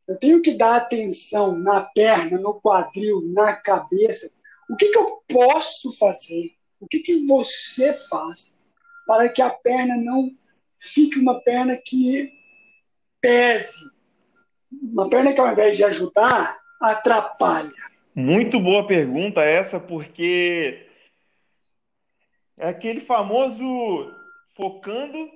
[0.06, 4.30] Eu tenho que dar atenção na perna, no quadril, na cabeça.
[4.68, 6.54] O que, que eu posso fazer?
[6.80, 8.58] O que, que você faz
[9.06, 10.30] para que a perna não
[10.78, 12.30] fique uma perna que
[13.20, 13.93] pese?
[14.82, 17.72] Uma perna que, ao invés de ajudar, atrapalha.
[18.14, 20.86] Muito boa pergunta essa, porque
[22.56, 23.64] é aquele famoso
[24.56, 25.28] focando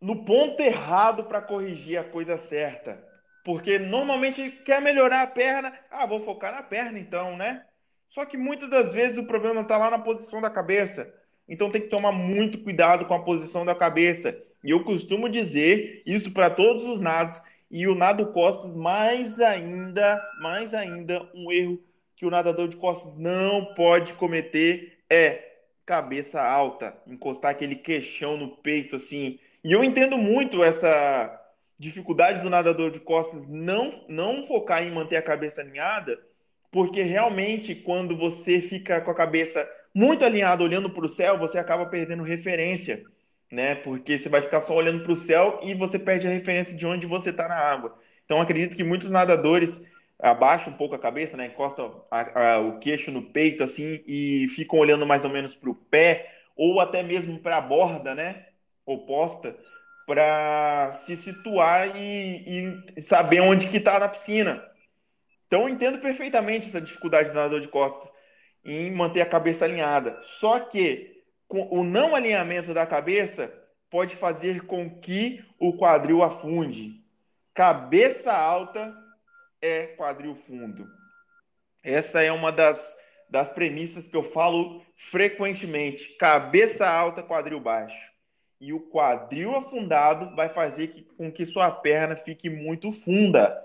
[0.00, 3.02] no ponto errado para corrigir a coisa certa.
[3.44, 7.64] Porque normalmente quer melhorar a perna, ah, vou focar na perna então, né?
[8.08, 11.12] Só que muitas das vezes o problema está lá na posição da cabeça.
[11.48, 14.36] Então tem que tomar muito cuidado com a posição da cabeça.
[14.64, 17.40] E eu costumo dizer isso para todos os nados
[17.72, 21.80] e o nado costas mais ainda, mais ainda um erro
[22.14, 25.52] que o nadador de costas não pode cometer é
[25.86, 29.38] cabeça alta, encostar aquele queixão no peito assim.
[29.64, 31.40] E eu entendo muito essa
[31.78, 36.20] dificuldade do nadador de costas não, não focar em manter a cabeça alinhada,
[36.70, 41.58] porque realmente quando você fica com a cabeça muito alinhada olhando para o céu, você
[41.58, 43.02] acaba perdendo referência,
[43.52, 43.74] né?
[43.74, 46.86] Porque você vai ficar só olhando para o céu e você perde a referência de
[46.86, 47.94] onde você está na água.
[48.24, 49.84] Então acredito que muitos nadadores
[50.18, 51.46] abaixam um pouco a cabeça, né?
[51.46, 55.68] Encostam a, a, o queixo no peito assim e ficam olhando mais ou menos para
[55.68, 58.46] o pé ou até mesmo para a borda, né?
[58.86, 59.54] Oposta
[60.06, 64.64] para se situar e, e, saber onde que está na piscina.
[65.46, 68.10] Então eu entendo perfeitamente essa dificuldade do nadador de costas
[68.64, 70.18] em manter a cabeça alinhada.
[70.22, 71.11] Só que
[71.60, 73.52] o não alinhamento da cabeça
[73.90, 77.00] pode fazer com que o quadril afunde.
[77.54, 78.94] Cabeça alta
[79.60, 80.88] é quadril fundo.
[81.82, 82.96] Essa é uma das,
[83.28, 86.16] das premissas que eu falo frequentemente.
[86.16, 88.12] Cabeça alta, quadril baixo
[88.62, 93.60] e o quadril afundado vai fazer que, com que sua perna fique muito funda.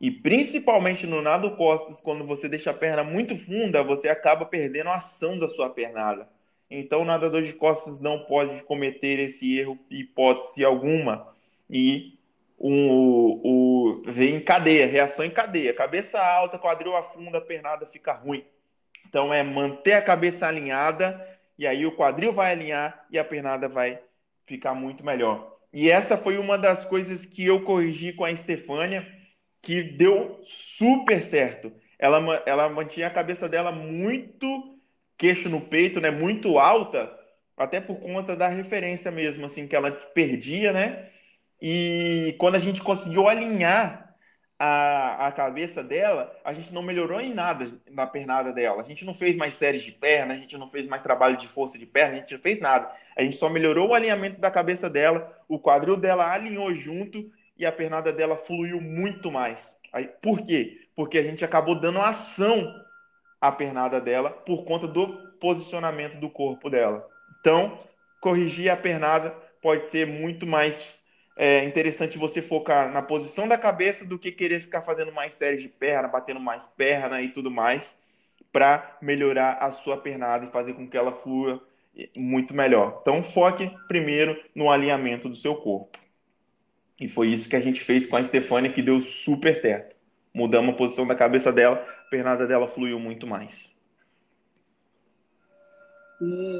[0.00, 4.88] E principalmente no nado costas, quando você deixa a perna muito funda, você acaba perdendo
[4.88, 6.28] a ação da sua pernada.
[6.78, 11.34] Então o nadador de costas não pode cometer esse erro, hipótese alguma.
[11.68, 12.18] E
[12.58, 15.74] o, o, vem em cadeia, reação em cadeia.
[15.74, 18.44] Cabeça alta, quadril afunda, pernada fica ruim.
[19.06, 23.68] Então é manter a cabeça alinhada, e aí o quadril vai alinhar e a pernada
[23.68, 24.00] vai
[24.46, 25.58] ficar muito melhor.
[25.72, 29.06] E essa foi uma das coisas que eu corrigi com a Estefânia,
[29.60, 31.70] que deu super certo.
[31.98, 34.71] Ela, ela mantinha a cabeça dela muito
[35.22, 36.10] queixo no peito, né?
[36.10, 37.16] Muito alta,
[37.56, 41.10] até por conta da referência mesmo, assim, que ela perdia, né?
[41.60, 44.16] E quando a gente conseguiu alinhar
[44.58, 48.82] a, a cabeça dela, a gente não melhorou em nada na pernada dela.
[48.82, 51.46] A gente não fez mais séries de perna, a gente não fez mais trabalho de
[51.46, 52.90] força de perna, a gente não fez nada.
[53.16, 57.64] A gente só melhorou o alinhamento da cabeça dela, o quadril dela alinhou junto e
[57.64, 59.76] a pernada dela fluiu muito mais.
[59.92, 60.80] Aí, por quê?
[60.96, 62.74] Porque a gente acabou dando ação
[63.42, 67.06] à pernada dela por conta do posicionamento do corpo dela.
[67.40, 67.76] Então,
[68.20, 71.02] corrigir a pernada pode ser muito mais
[71.36, 75.62] é interessante você focar na posição da cabeça do que querer ficar fazendo mais séries
[75.62, 77.96] de perna, batendo mais perna e tudo mais,
[78.52, 81.62] para melhorar a sua pernada e fazer com que ela flua
[82.16, 82.98] muito melhor.
[83.00, 85.98] Então, foque primeiro no alinhamento do seu corpo.
[87.00, 89.96] E foi isso que a gente fez com a Stefania, que deu super certo.
[90.34, 93.74] Mudamos a posição da cabeça dela, a pernada dela fluiu muito mais.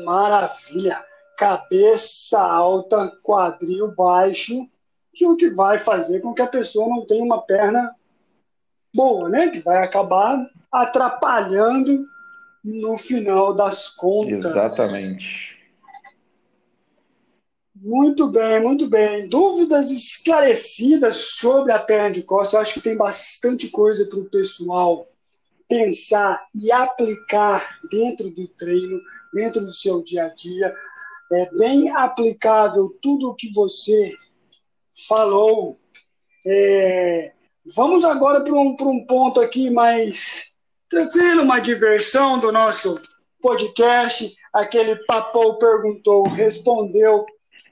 [0.05, 1.05] Maravilha!
[1.43, 4.69] cabeça alta, quadril baixo,
[5.13, 7.95] que é o que vai fazer com que a pessoa não tenha uma perna
[8.95, 9.49] boa, né?
[9.49, 12.07] Que vai acabar atrapalhando
[12.63, 14.45] no final das contas.
[14.45, 15.59] Exatamente.
[17.75, 19.29] Muito bem, muito bem.
[19.29, 22.55] Dúvidas esclarecidas sobre a perna de costas.
[22.55, 25.09] Eu acho que tem bastante coisa para o pessoal
[25.73, 29.01] pensar e aplicar dentro do treino,
[29.33, 30.75] dentro do seu dia a dia
[31.33, 34.13] é bem aplicável tudo o que você
[35.09, 35.79] falou.
[36.47, 37.33] É,
[37.75, 40.53] vamos agora para um, um ponto aqui mais
[40.91, 42.95] tranquilo, uma diversão do nosso
[43.41, 44.31] podcast.
[44.53, 47.25] Aquele papou perguntou, respondeu,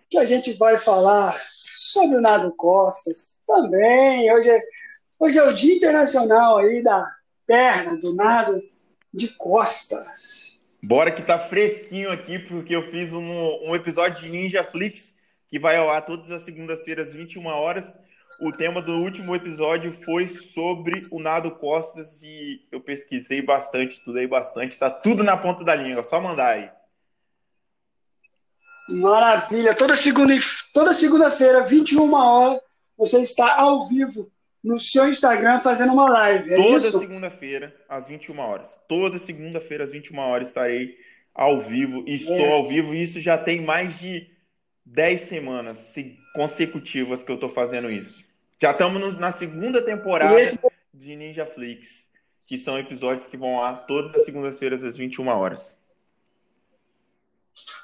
[0.09, 4.33] que a gente vai falar sobre o Nado Costas também.
[4.33, 4.63] Hoje é,
[5.19, 7.20] hoje é o Dia Internacional aí da
[7.51, 8.63] perna, do nado
[9.13, 10.61] de costas.
[10.85, 15.17] Bora que tá fresquinho aqui, porque eu fiz um, um episódio de Ninja Flix
[15.49, 17.85] que vai ao ar todas as segundas-feiras, 21 horas.
[18.41, 24.29] O tema do último episódio foi sobre o Nado Costas e eu pesquisei bastante, estudei
[24.29, 26.71] bastante, tá tudo na ponta da língua, só mandar aí.
[28.91, 29.75] Maravilha!
[29.75, 30.35] Toda segunda
[30.73, 32.61] toda segunda-feira, 21 horas,
[32.97, 34.31] você está ao vivo
[34.63, 36.53] no seu Instagram fazendo uma live.
[36.53, 38.79] É Toda segunda-feira, às 21 horas.
[38.89, 40.97] Toda segunda-feira, às 21 horas, estarei
[41.35, 42.05] ao vivo.
[42.07, 42.53] E estou é.
[42.53, 42.95] ao vivo.
[42.95, 44.31] E isso já tem mais de
[44.85, 45.95] 10 semanas
[46.35, 48.25] consecutivas que eu estou fazendo isso.
[48.61, 50.59] Já estamos na segunda temporada esse...
[50.93, 52.07] de Ninja Flix,
[52.47, 55.79] que são episódios que vão lá todas as segundas-feiras, às 21 horas.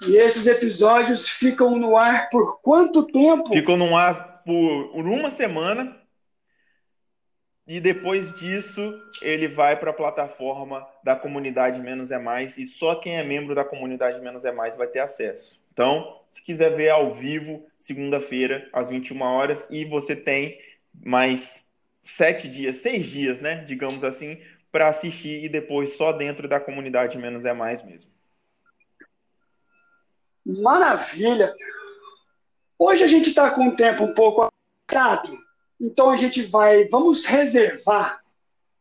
[0.07, 3.49] E esses episódios ficam no ar por quanto tempo?
[3.49, 5.97] Ficam no ar por uma semana
[7.67, 12.95] e depois disso, ele vai para a plataforma da comunidade Menos é Mais e só
[12.95, 15.61] quem é membro da comunidade Menos é Mais vai ter acesso.
[15.73, 20.61] Então, se quiser ver ao vivo, segunda-feira, às 21 horas, e você tem
[20.95, 21.69] mais
[22.05, 23.65] sete dias, seis dias, né?
[23.65, 28.13] Digamos assim, para assistir e depois só dentro da comunidade Menos é Mais mesmo.
[30.45, 31.53] Maravilha!
[32.79, 35.46] Hoje a gente está com o tempo um pouco apertado
[35.81, 38.21] então a gente vai, vamos reservar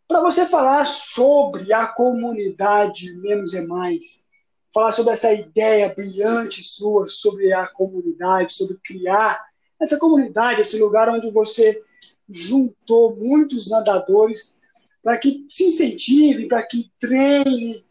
[0.08, 4.26] para você falar sobre a comunidade Menos é Mais,
[4.74, 9.44] falar sobre essa ideia brilhante sua sobre a comunidade, sobre criar
[9.82, 11.82] essa comunidade, esse lugar onde você
[12.30, 14.60] juntou muitos nadadores
[15.04, 17.86] para que se incentive, para que treine,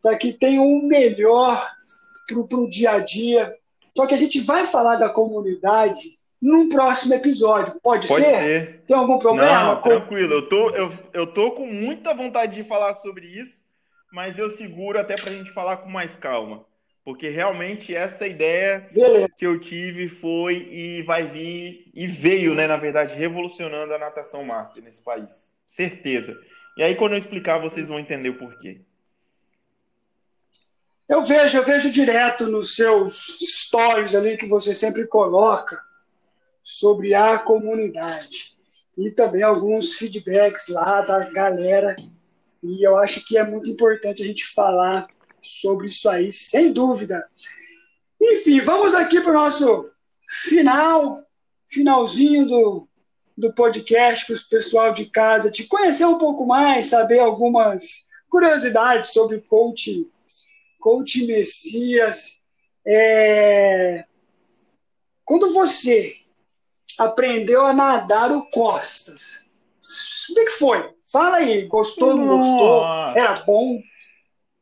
[0.00, 1.68] para que tenham o melhor
[2.28, 3.54] para o dia a dia.
[3.96, 7.80] Só que a gente vai falar da comunidade num próximo episódio.
[7.80, 8.40] Pode, Pode ser?
[8.40, 8.82] ser?
[8.84, 9.74] Tem algum problema?
[9.74, 10.34] Não, tranquilo.
[10.34, 13.62] Eu tô, eu, eu tô com muita vontade de falar sobre isso,
[14.12, 16.66] mas eu seguro até para a gente falar com mais calma.
[17.04, 19.28] Porque realmente essa ideia Beleza.
[19.36, 24.44] que eu tive foi e vai vir, e veio, né, na verdade, revolucionando a natação
[24.44, 25.50] master nesse país.
[25.68, 26.36] Certeza.
[26.76, 28.80] E aí, quando eu explicar, vocês vão entender o porquê.
[31.08, 35.82] Eu vejo, eu vejo direto nos seus stories ali que você sempre coloca
[36.62, 38.52] sobre a comunidade
[38.96, 41.96] e também alguns feedbacks lá da galera.
[42.62, 45.06] E eu acho que é muito importante a gente falar
[45.40, 47.26] sobre isso aí, sem dúvida.
[48.20, 49.90] Enfim, vamos aqui para o nosso
[50.28, 51.22] final,
[51.68, 52.88] finalzinho do,
[53.36, 59.12] do podcast, para o pessoal de casa te conhecer um pouco mais, saber algumas curiosidades
[59.12, 60.08] sobre o coach,
[60.78, 62.44] coach Messias.
[62.86, 64.04] É...
[65.24, 66.21] Quando você
[67.04, 69.44] aprendeu a nadar o costas.
[70.30, 70.90] O que foi?
[71.12, 72.84] Fala aí, gostou, não gostou?
[73.16, 73.80] Era bom?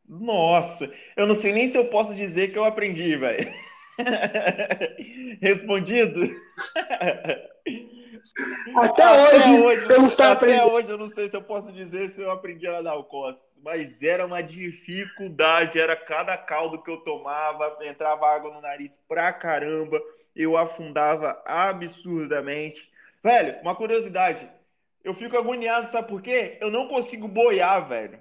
[0.09, 3.53] Nossa, eu não sei nem se eu posso dizer que eu aprendi, velho.
[5.41, 6.29] Respondido?
[8.77, 10.73] Até, até hoje, hoje, eu não até aprendendo.
[10.73, 13.43] hoje eu não sei se eu posso dizer se eu aprendi a nadar o costas,
[13.63, 19.33] mas era uma dificuldade, era cada caldo que eu tomava, entrava água no nariz pra
[19.33, 20.01] caramba,
[20.35, 22.91] eu afundava absurdamente.
[23.23, 24.49] Velho, uma curiosidade,
[25.05, 26.59] eu fico agoniado, sabe por quê?
[26.61, 28.19] Eu não consigo boiar, velho.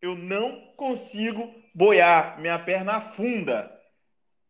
[0.00, 3.70] Eu não consigo boiar, minha perna afunda.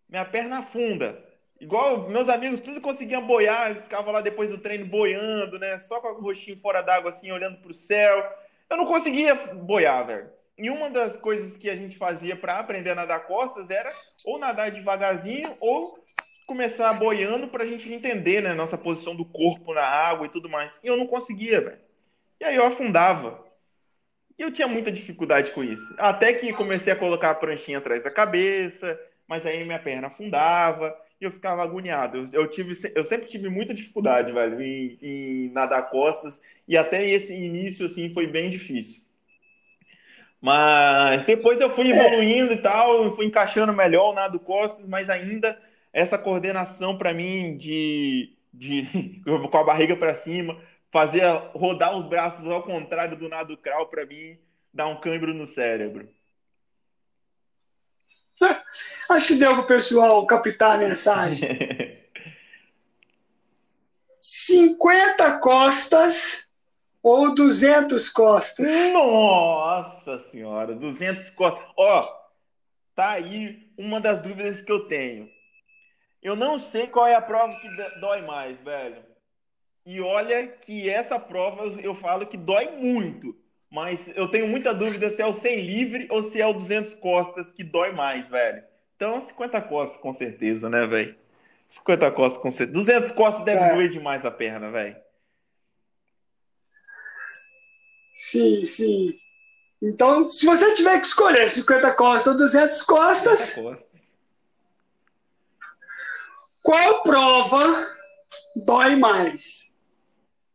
[0.09, 1.23] Minha perna afunda.
[1.61, 5.79] Igual meus amigos, tudo conseguiam boiar, eles ficavam lá depois do treino boiando, né?
[5.79, 8.23] Só com o rostinho fora d'água, assim, olhando pro céu.
[8.75, 10.29] Eu não conseguia boiar, velho.
[10.59, 13.89] E uma das coisas que a gente fazia para aprender a nadar costas era
[14.25, 15.95] ou nadar devagarzinho ou
[16.45, 20.49] começar boiando para a gente entender, né, nossa posição do corpo na água e tudo
[20.49, 20.77] mais.
[20.83, 21.79] E eu não conseguia, velho.
[22.41, 23.39] E aí eu afundava.
[24.37, 25.95] E eu tinha muita dificuldade com isso.
[25.97, 28.99] Até que comecei a colocar a pranchinha atrás da cabeça,
[29.29, 30.93] mas aí minha perna afundava
[31.27, 32.19] eu ficava agoniado.
[32.33, 37.09] Eu, eu, tive, eu sempre tive muita dificuldade, velho, em, em nadar costas e até
[37.09, 39.03] esse início, assim, foi bem difícil.
[40.41, 45.59] Mas depois eu fui evoluindo e tal, fui encaixando melhor o nado costas, mas ainda
[45.93, 50.59] essa coordenação para mim de, de com a barriga para cima,
[50.93, 51.23] fazer
[51.55, 54.39] rodar os braços ao contrário do nado crawl para mim
[54.73, 56.09] dá um câmbio no cérebro.
[59.09, 61.49] Acho que deu para o pessoal captar a mensagem.
[64.21, 66.49] 50 costas
[67.03, 68.67] ou 200 costas?
[68.93, 71.63] Nossa senhora, 200 costas.
[71.77, 72.03] Ó,
[72.95, 75.29] tá aí uma das dúvidas que eu tenho.
[76.23, 79.05] Eu não sei qual é a prova que dói mais, velho.
[79.85, 83.37] E olha que essa prova eu falo que dói muito.
[83.75, 86.95] Mas eu tenho muita dúvida se é o 100 livre ou se é o 200
[86.95, 88.63] costas que dói mais, velho.
[88.95, 91.17] Então, 50 costas com certeza, né, velho?
[91.71, 92.73] 50 costas com certeza.
[92.73, 93.75] 200 costas deve é.
[93.75, 94.95] doer demais a perna, velho.
[98.15, 99.13] Sim, sim.
[99.83, 103.89] Então, se você tiver que escolher 50 costas ou 200 costas, 50 costas.
[106.63, 107.93] Qual prova
[108.65, 109.75] dói mais?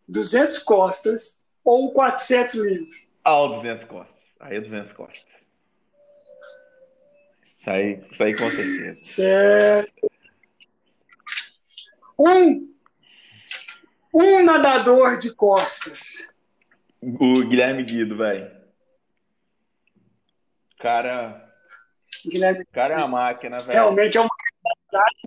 [0.07, 3.08] 200 costas ou 400 livros?
[3.23, 4.15] Ah, 200 costas.
[4.39, 5.39] Aí é 200 costas.
[7.43, 9.03] Isso aí, isso aí com certeza.
[9.03, 10.11] Certo.
[12.17, 12.73] Um,
[14.13, 16.41] um nadador de costas.
[17.01, 18.49] O Guilherme Guido, velho.
[20.79, 21.41] Cara.
[22.25, 23.73] Guilherme cara é uma máquina, velho.
[23.73, 24.29] Realmente é uma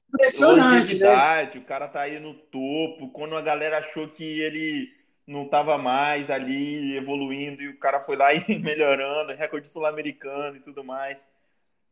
[0.09, 1.51] impressionante, né?
[1.55, 3.11] O cara tá aí no topo.
[3.12, 4.88] Quando a galera achou que ele
[5.27, 10.61] não tava mais ali evoluindo e o cara foi lá e melhorando, recorde sul-americano e
[10.61, 11.18] tudo mais.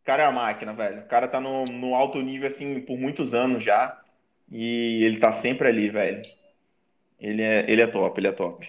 [0.03, 1.01] O cara é a máquina, velho.
[1.01, 4.01] O cara tá no, no alto nível, assim, por muitos anos já.
[4.51, 6.23] E ele tá sempre ali, velho.
[7.21, 8.67] Ele é, ele é top, ele é top.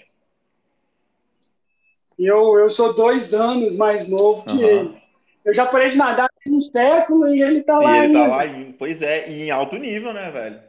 [2.19, 4.69] Eu, eu sou dois anos mais novo que uhum.
[4.69, 5.01] ele.
[5.43, 8.29] Eu já parei de nadar há um século e ele tá lá e ele ainda.
[8.29, 8.43] tá lá.
[8.77, 10.59] Pois é, e em alto nível, né, velho?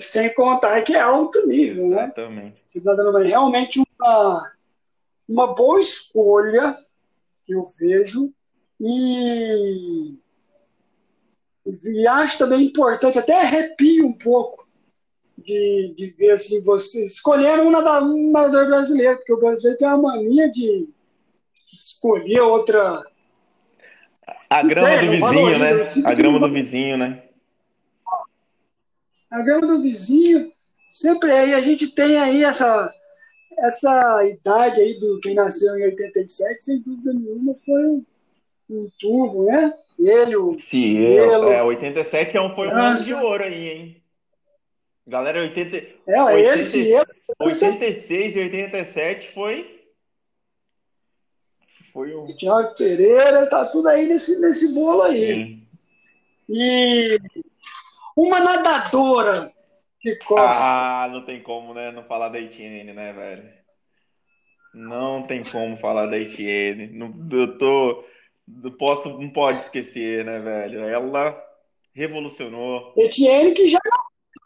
[0.00, 2.04] Sem contar que é alto nível, né?
[2.04, 2.62] Exatamente.
[2.66, 4.52] Você está dando realmente uma,
[5.28, 6.76] uma boa escolha,
[7.44, 8.32] que eu vejo,
[8.80, 10.14] e,
[11.66, 14.64] e acho também importante, até arrepio um pouco
[15.36, 20.50] de, de ver assim, você escolher um nadador brasileiro, porque o brasileiro tem uma mania
[20.50, 20.88] de
[21.78, 23.02] escolher outra.
[24.50, 25.70] A grama é, do vizinho, né?
[26.04, 27.27] A grama do vizinho, né?
[29.30, 30.50] A grama do vizinho,
[30.90, 32.92] sempre aí a gente tem aí essa,
[33.58, 38.04] essa idade aí do quem nasceu em 87, sem dúvida nenhuma, foi um,
[38.70, 39.72] um turbo, né?
[39.98, 44.02] Ele, o Sim, Cielo, é, 87 é um, foi um ano de ouro aí, hein?
[45.06, 45.76] Galera, 80,
[46.06, 47.06] é, 80, ele, Cielo,
[47.40, 49.78] 86 e 87 foi
[51.92, 55.46] foi um Tiago Pereira, tá tudo aí nesse, nesse bolo aí.
[55.46, 55.68] Sim.
[56.48, 57.18] E
[58.18, 59.50] uma nadadora
[60.02, 60.56] de costas.
[60.60, 61.92] Ah, não tem como, né?
[61.92, 63.48] Não falar da Etienne, né, velho?
[64.74, 66.88] Não tem como falar da Etienne.
[66.88, 68.04] Não, eu tô.
[68.46, 70.84] Não, posso, não pode esquecer, né, velho?
[70.84, 71.40] Ela
[71.94, 72.92] revolucionou.
[72.96, 73.78] Etienne que já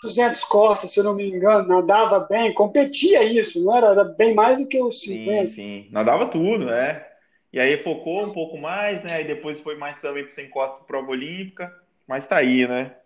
[0.03, 3.89] 200 costas, se eu não me engano, nadava bem, competia isso, não era?
[3.89, 5.47] Era bem mais do que os 50.
[5.47, 5.89] Sim, sim.
[5.91, 7.07] Nadava tudo, né?
[7.53, 9.21] E aí focou um pouco mais, né?
[9.23, 11.73] E depois foi mais também para sem costas prova olímpica.
[12.07, 12.97] Mas tá aí, né?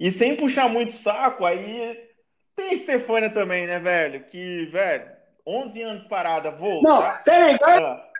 [0.00, 2.08] E sem puxar muito saco, aí
[2.56, 4.24] tem Stefânia também, né, velho?
[4.24, 5.10] Que, velho,
[5.46, 6.82] 11 anos parada, vou.
[6.82, 7.20] Não, tá?
[7.22, 7.84] peraí, vai.
[7.84, 8.10] Ah.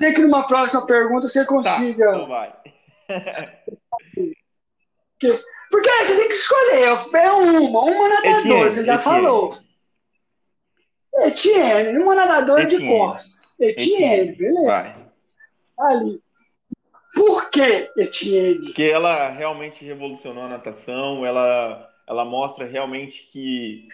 [0.00, 2.04] Sei que numa próxima pergunta você consiga.
[2.04, 2.54] Tá, então vai.
[5.70, 6.84] Porque você tem que escolher.
[6.84, 9.02] É uma, uma nadadora, você já Etienne.
[9.02, 9.50] falou.
[11.16, 12.84] Etienne, uma nadadora Etienne.
[12.84, 13.54] de costas.
[13.58, 14.36] Etienne, Etienne.
[14.36, 14.66] beleza.
[14.66, 14.96] Vai.
[15.78, 16.23] Ali.
[17.14, 18.66] Por que Etienne?
[18.66, 23.88] Porque ela realmente revolucionou a natação, ela, ela mostra realmente que,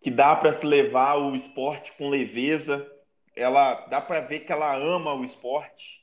[0.00, 2.86] que dá para se levar o esporte com leveza,
[3.34, 6.00] ela dá para ver que ela ama o esporte,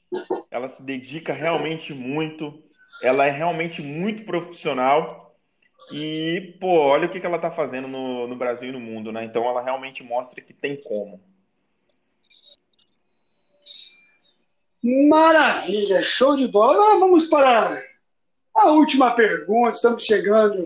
[0.51, 2.61] ela se dedica realmente muito,
[3.01, 5.35] ela é realmente muito profissional
[5.93, 9.11] e, pô, olha o que, que ela tá fazendo no, no Brasil e no mundo,
[9.11, 9.23] né?
[9.23, 11.21] Então ela realmente mostra que tem como.
[14.89, 16.75] Maravilha, show de bola.
[16.75, 17.83] Agora vamos para
[18.55, 19.73] a última pergunta.
[19.73, 20.65] Estamos chegando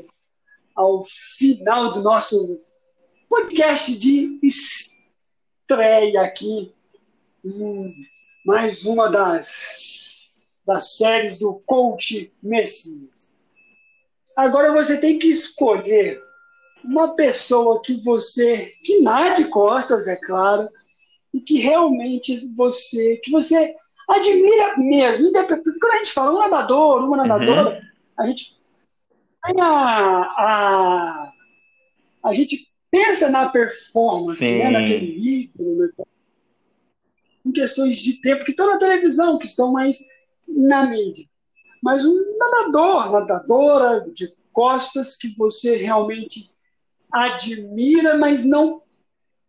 [0.75, 2.37] ao final do nosso
[3.27, 6.71] podcast de estreia aqui.
[7.43, 7.91] Hum,
[8.45, 13.35] mais uma das, das séries do Coach Messias.
[14.37, 16.21] Agora você tem que escolher
[16.83, 20.69] uma pessoa que você que nade costas, é claro,
[21.33, 23.73] e que realmente você que você
[24.11, 25.31] admira mesmo.
[25.31, 27.81] Quando a gente fala um nadador, uma nadadora, uhum.
[28.17, 28.45] a gente
[29.43, 31.31] tem a, a,
[32.23, 35.89] a gente pensa na performance, né, naquele ritmo, né,
[37.45, 39.97] em questões de tempo que estão na televisão, que estão mais
[40.47, 41.25] na mídia.
[41.81, 46.51] Mas um nadador, nadadora de costas que você realmente
[47.11, 48.81] admira, mas não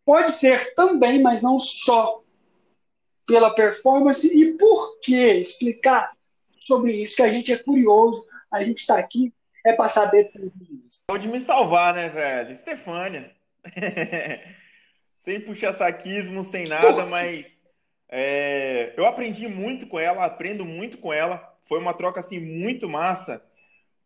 [0.04, 2.21] pode ser também, mas não só
[3.32, 6.12] pela performance e por que explicar
[6.66, 8.22] sobre isso, que a gente é curioso,
[8.52, 9.32] a gente está aqui
[9.64, 10.52] é para saber tudo
[10.86, 11.02] isso.
[11.06, 12.52] Pode me salvar, né, velho?
[12.52, 13.30] Estefânia.
[15.16, 17.62] sem puxar saquismo, sem nada, mas
[18.10, 21.56] é, eu aprendi muito com ela, aprendo muito com ela.
[21.66, 23.42] Foi uma troca assim muito massa,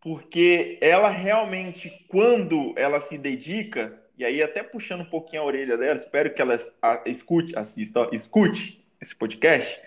[0.01, 5.77] porque ela realmente, quando ela se dedica, e aí até puxando um pouquinho a orelha
[5.77, 6.61] dela, espero que ela
[7.07, 9.81] escute, assista, escute esse podcast,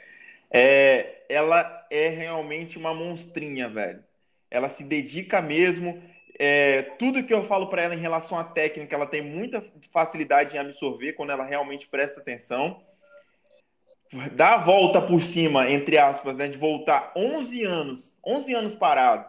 [0.51, 4.03] é, ela é realmente uma monstrinha, velho.
[4.49, 6.01] Ela se dedica mesmo.
[6.37, 10.55] É, tudo que eu falo para ela em relação à técnica, ela tem muita facilidade
[10.55, 12.81] em absorver quando ela realmente presta atenção.
[14.33, 19.25] Dá a volta por cima, entre aspas, né, de voltar 11 anos, 11 anos parado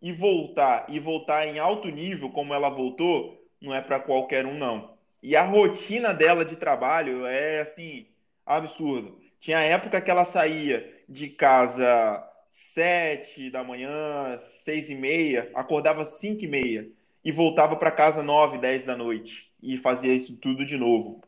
[0.00, 4.56] e voltar e voltar em alto nível como ela voltou, não é para qualquer um
[4.56, 4.94] não.
[5.22, 8.06] E a rotina dela de trabalho é assim,
[8.56, 9.18] absurdo.
[9.40, 16.44] Tinha época que ela saía de casa sete da manhã, seis e meia, acordava cinco
[16.44, 16.88] e meia
[17.24, 21.22] e voltava para casa nove, dez da noite e fazia isso tudo de novo.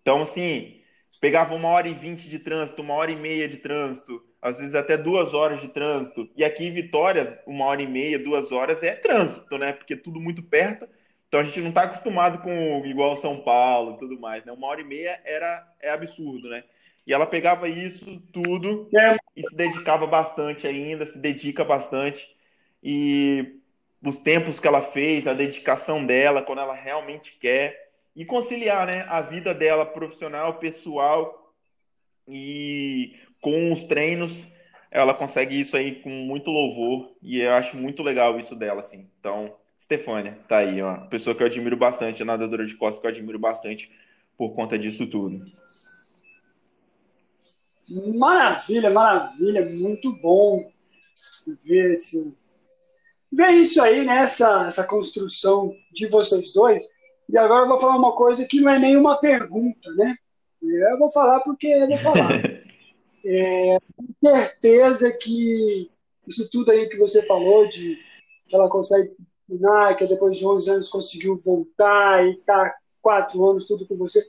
[0.00, 0.80] Então, assim,
[1.20, 4.74] pegava uma hora e vinte de trânsito, uma hora e meia de trânsito, às vezes
[4.74, 6.28] até duas horas de trânsito.
[6.34, 9.72] E aqui em Vitória, uma hora e meia, duas horas é trânsito, né?
[9.72, 10.88] Porque é tudo muito perto.
[11.30, 12.50] Então a gente não está acostumado com
[12.84, 14.50] igual São Paulo e tudo mais, né?
[14.50, 16.64] Uma hora e meia era é absurdo, né?
[17.06, 18.90] E ela pegava isso tudo
[19.36, 22.28] e se dedicava bastante ainda, se dedica bastante.
[22.82, 23.60] E
[24.04, 27.90] os tempos que ela fez, a dedicação dela, quando ela realmente quer.
[28.16, 31.54] E conciliar né, a vida dela profissional, pessoal
[32.26, 34.48] e com os treinos,
[34.90, 37.12] ela consegue isso aí com muito louvor.
[37.22, 39.08] E eu acho muito legal isso dela, assim.
[39.20, 43.06] Então, Stefânia, tá aí, uma pessoa que eu admiro bastante, a nadadora de costas que
[43.06, 43.90] eu admiro bastante
[44.36, 45.44] por conta disso tudo.
[48.18, 50.70] Maravilha, maravilha, muito bom
[51.64, 52.32] ver esse,
[53.32, 54.18] ver isso aí, né?
[54.18, 56.82] Essa, essa construção de vocês dois.
[57.28, 60.14] E agora eu vou falar uma coisa que não é nenhuma pergunta, né?
[60.62, 62.30] Eu vou falar porque eu vou falar.
[63.24, 65.90] é, com certeza que
[66.26, 67.98] isso tudo aí que você falou, de
[68.48, 69.12] que ela consegue
[69.96, 74.24] que depois de 11 anos conseguiu voltar e tá quatro anos tudo com você,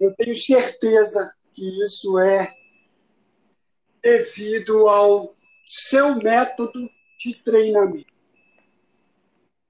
[0.00, 2.52] eu tenho certeza que isso é
[4.02, 5.30] devido ao
[5.66, 6.88] seu método
[7.18, 8.12] de treinamento.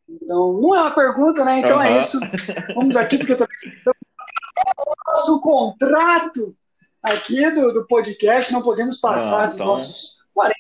[0.09, 1.61] Então, não é uma pergunta, né?
[1.61, 1.82] Então uhum.
[1.82, 2.18] é isso.
[2.74, 3.46] Vamos aqui, porque o
[5.07, 6.57] nosso contrato
[7.03, 9.66] aqui do, do podcast, não podemos passar não, dos então...
[9.66, 10.59] nossos 40.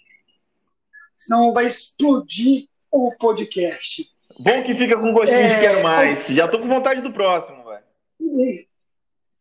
[1.16, 4.17] Senão vai explodir o podcast.
[4.38, 5.48] Bom que fica com gostinho é...
[5.48, 6.26] de quero mais.
[6.28, 8.66] Já tô com vontade do próximo, velho.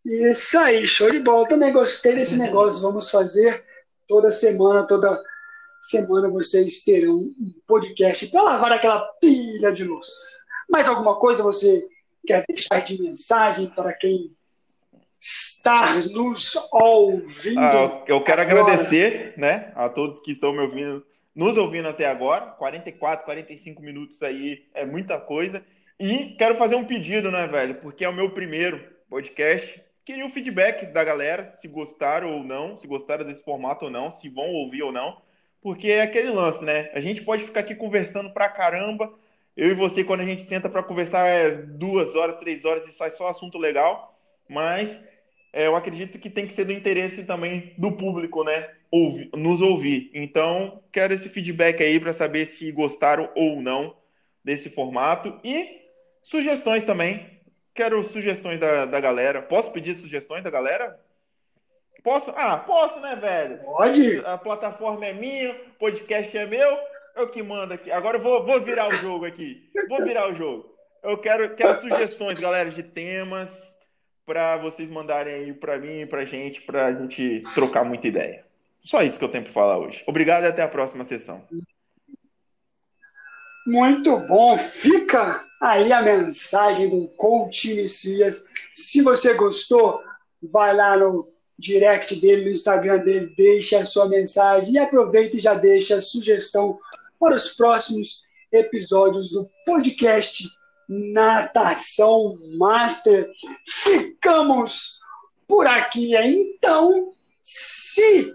[0.06, 1.48] Isso aí, show de bola.
[1.48, 2.82] Também gostei desse negócio.
[2.82, 3.62] Vamos fazer
[4.08, 5.22] toda semana, toda
[5.82, 10.10] semana vocês terão um podcast para lavar aquela pilha de luz.
[10.70, 11.88] Mais alguma coisa você
[12.26, 14.32] quer deixar de mensagem para quem
[15.20, 17.60] está nos ouvindo?
[17.60, 18.62] Ah, eu quero agora?
[18.62, 21.06] agradecer né, a todos que estão me ouvindo,
[21.38, 22.48] nos ouvindo até agora.
[22.48, 25.64] 44, 45 minutos aí é muita coisa.
[26.00, 27.76] E quero fazer um pedido, né, velho?
[27.76, 29.82] Porque é o meu primeiro podcast.
[30.04, 34.12] Queria um feedback da galera, se gostaram ou não, se gostaram desse formato ou não,
[34.12, 35.22] se vão ouvir ou não.
[35.62, 36.90] Porque é aquele lance, né?
[36.94, 39.14] A gente pode ficar aqui conversando pra caramba.
[39.56, 42.92] Eu e você, quando a gente senta para conversar, é duas horas, três horas e
[42.92, 44.18] sai só assunto legal.
[44.50, 45.00] Mas
[45.54, 48.70] é, eu acredito que tem que ser do interesse também do público, né?
[48.92, 50.10] Ouvi, nos ouvir.
[50.14, 53.96] Então, quero esse feedback aí para saber se gostaram ou não
[54.44, 55.40] desse formato.
[55.44, 55.68] E
[56.28, 57.26] Sugestões também.
[57.74, 59.42] Quero sugestões da, da galera.
[59.42, 61.00] Posso pedir sugestões da galera?
[62.04, 62.32] Posso?
[62.32, 63.60] Ah, posso, né, velho?
[63.60, 64.18] Pode.
[64.26, 66.78] A plataforma é minha, o podcast é meu.
[67.16, 67.90] Eu que mando aqui.
[67.90, 69.72] Agora eu vou, vou virar o jogo aqui.
[69.88, 70.70] Vou virar o jogo.
[71.02, 73.74] Eu quero, quero sugestões, galera, de temas
[74.26, 78.46] para vocês mandarem aí para mim e pra gente, pra gente trocar muita ideia.
[78.82, 80.04] Só isso que eu tenho para falar hoje.
[80.08, 81.44] Obrigado e até a próxima sessão.
[83.66, 84.58] Muito bom.
[84.58, 88.46] Fica aí a mensagem do coach Messias.
[88.74, 90.02] Se você gostou,
[90.42, 91.26] vai lá no
[91.60, 96.02] direct dele, no Instagram dele, deixa a sua mensagem e aproveita e já deixa a
[96.02, 96.80] sugestão
[97.20, 98.22] para os próximos
[98.52, 100.48] episódios do podcast
[100.88, 103.30] Natação Master.
[103.66, 105.00] Ficamos
[105.48, 107.12] por aqui, então.
[107.42, 108.32] Se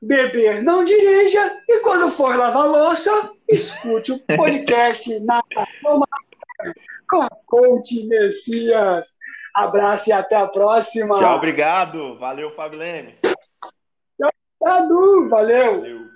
[0.00, 5.42] beber não dirija e quando for lavar louça, escute o podcast na
[7.08, 9.14] com a Coach Messias.
[9.54, 11.18] Abraço e até a próxima.
[11.18, 12.14] Tchau, obrigado.
[12.16, 13.18] Valeu, Fábio Lemes.
[13.22, 14.30] Tchau,
[15.30, 15.80] valeu.
[15.80, 16.15] valeu.